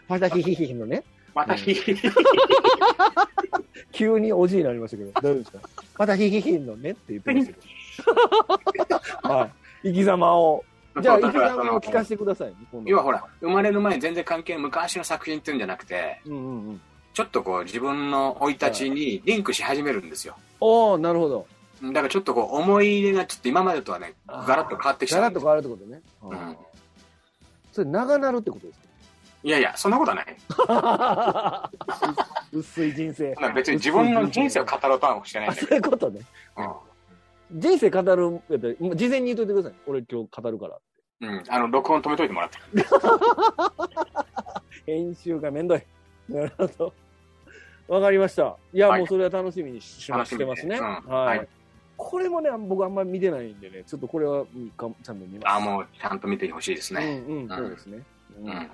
[0.07, 1.03] 私ひひひのね。
[1.33, 1.83] 私、
[3.91, 5.59] 急におじいになりましたけど、大丈夫ですか？
[5.97, 8.79] 私ひひのねって言ってましたけ
[9.23, 9.29] ど。
[9.29, 9.51] はい。
[9.83, 10.63] 生き様を。
[11.01, 12.55] じゃあ、生き様を聞かせてくださいね、
[12.85, 16.81] 要はほら、生まれる前に全然関係ない昔の作品っていうんじゃなくて、うんうんうん。
[17.13, 20.35] ちょっとこう自分の生い立ちにリンクし始めるんですよ。
[20.59, 21.47] おー、なるほど。
[21.81, 26.01] だからちょっとこう思い入れがちょっと今までとはね、ガラッと変わってきうガラッと変わるってことね。
[26.23, 26.57] うん
[27.71, 28.79] それ、長なるってことです
[29.43, 30.25] いやいや、そんなことはない。
[30.49, 31.71] か
[32.51, 36.21] 薄い人生別に自分の人生を語ろうとはしてないんあ、だけそういうことね。
[36.57, 36.81] ど。
[37.51, 38.41] 人生語る
[38.95, 39.73] 事前に言っといてください。
[39.87, 40.77] 俺今日語るから。
[41.21, 41.29] うん。
[41.29, 41.43] うん。
[41.47, 42.57] あの、録音止めといてもらって。
[44.85, 45.81] 編集がめんどい。
[46.27, 46.93] なるほど。
[47.87, 48.57] わかりました。
[48.73, 50.77] いや、はいもうそれは楽しみにしてますね。
[50.77, 51.47] うんはい、はい
[51.99, 55.53] これもね、僕あんまり見てないんでね、ちょっとこれはうんかちゃんと見ます。
[55.53, 57.21] あもうちゃんと見てほしいですね。
[57.27, 58.03] うんうん、そうですね。
[58.37, 58.71] ううんん。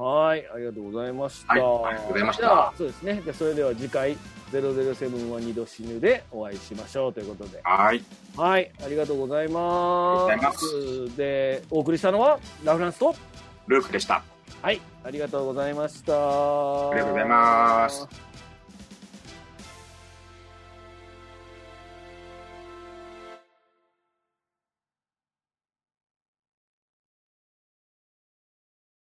[0.00, 1.52] はい、ありがとうございました。
[1.52, 3.20] はいありがとうございましたそうですね。
[3.22, 4.16] じゃあそれでは次回、
[4.50, 7.60] 007は二度死ぬでお会いしましょうということで。
[7.62, 8.02] はい。
[8.34, 10.32] はい、ありがとうございます。
[10.32, 13.14] ありがとうございで、お送りしたのはラフランスと、
[13.66, 14.22] ルークでした。
[14.62, 16.14] はい、ありがとうございました。
[16.14, 18.29] ありがとうございます。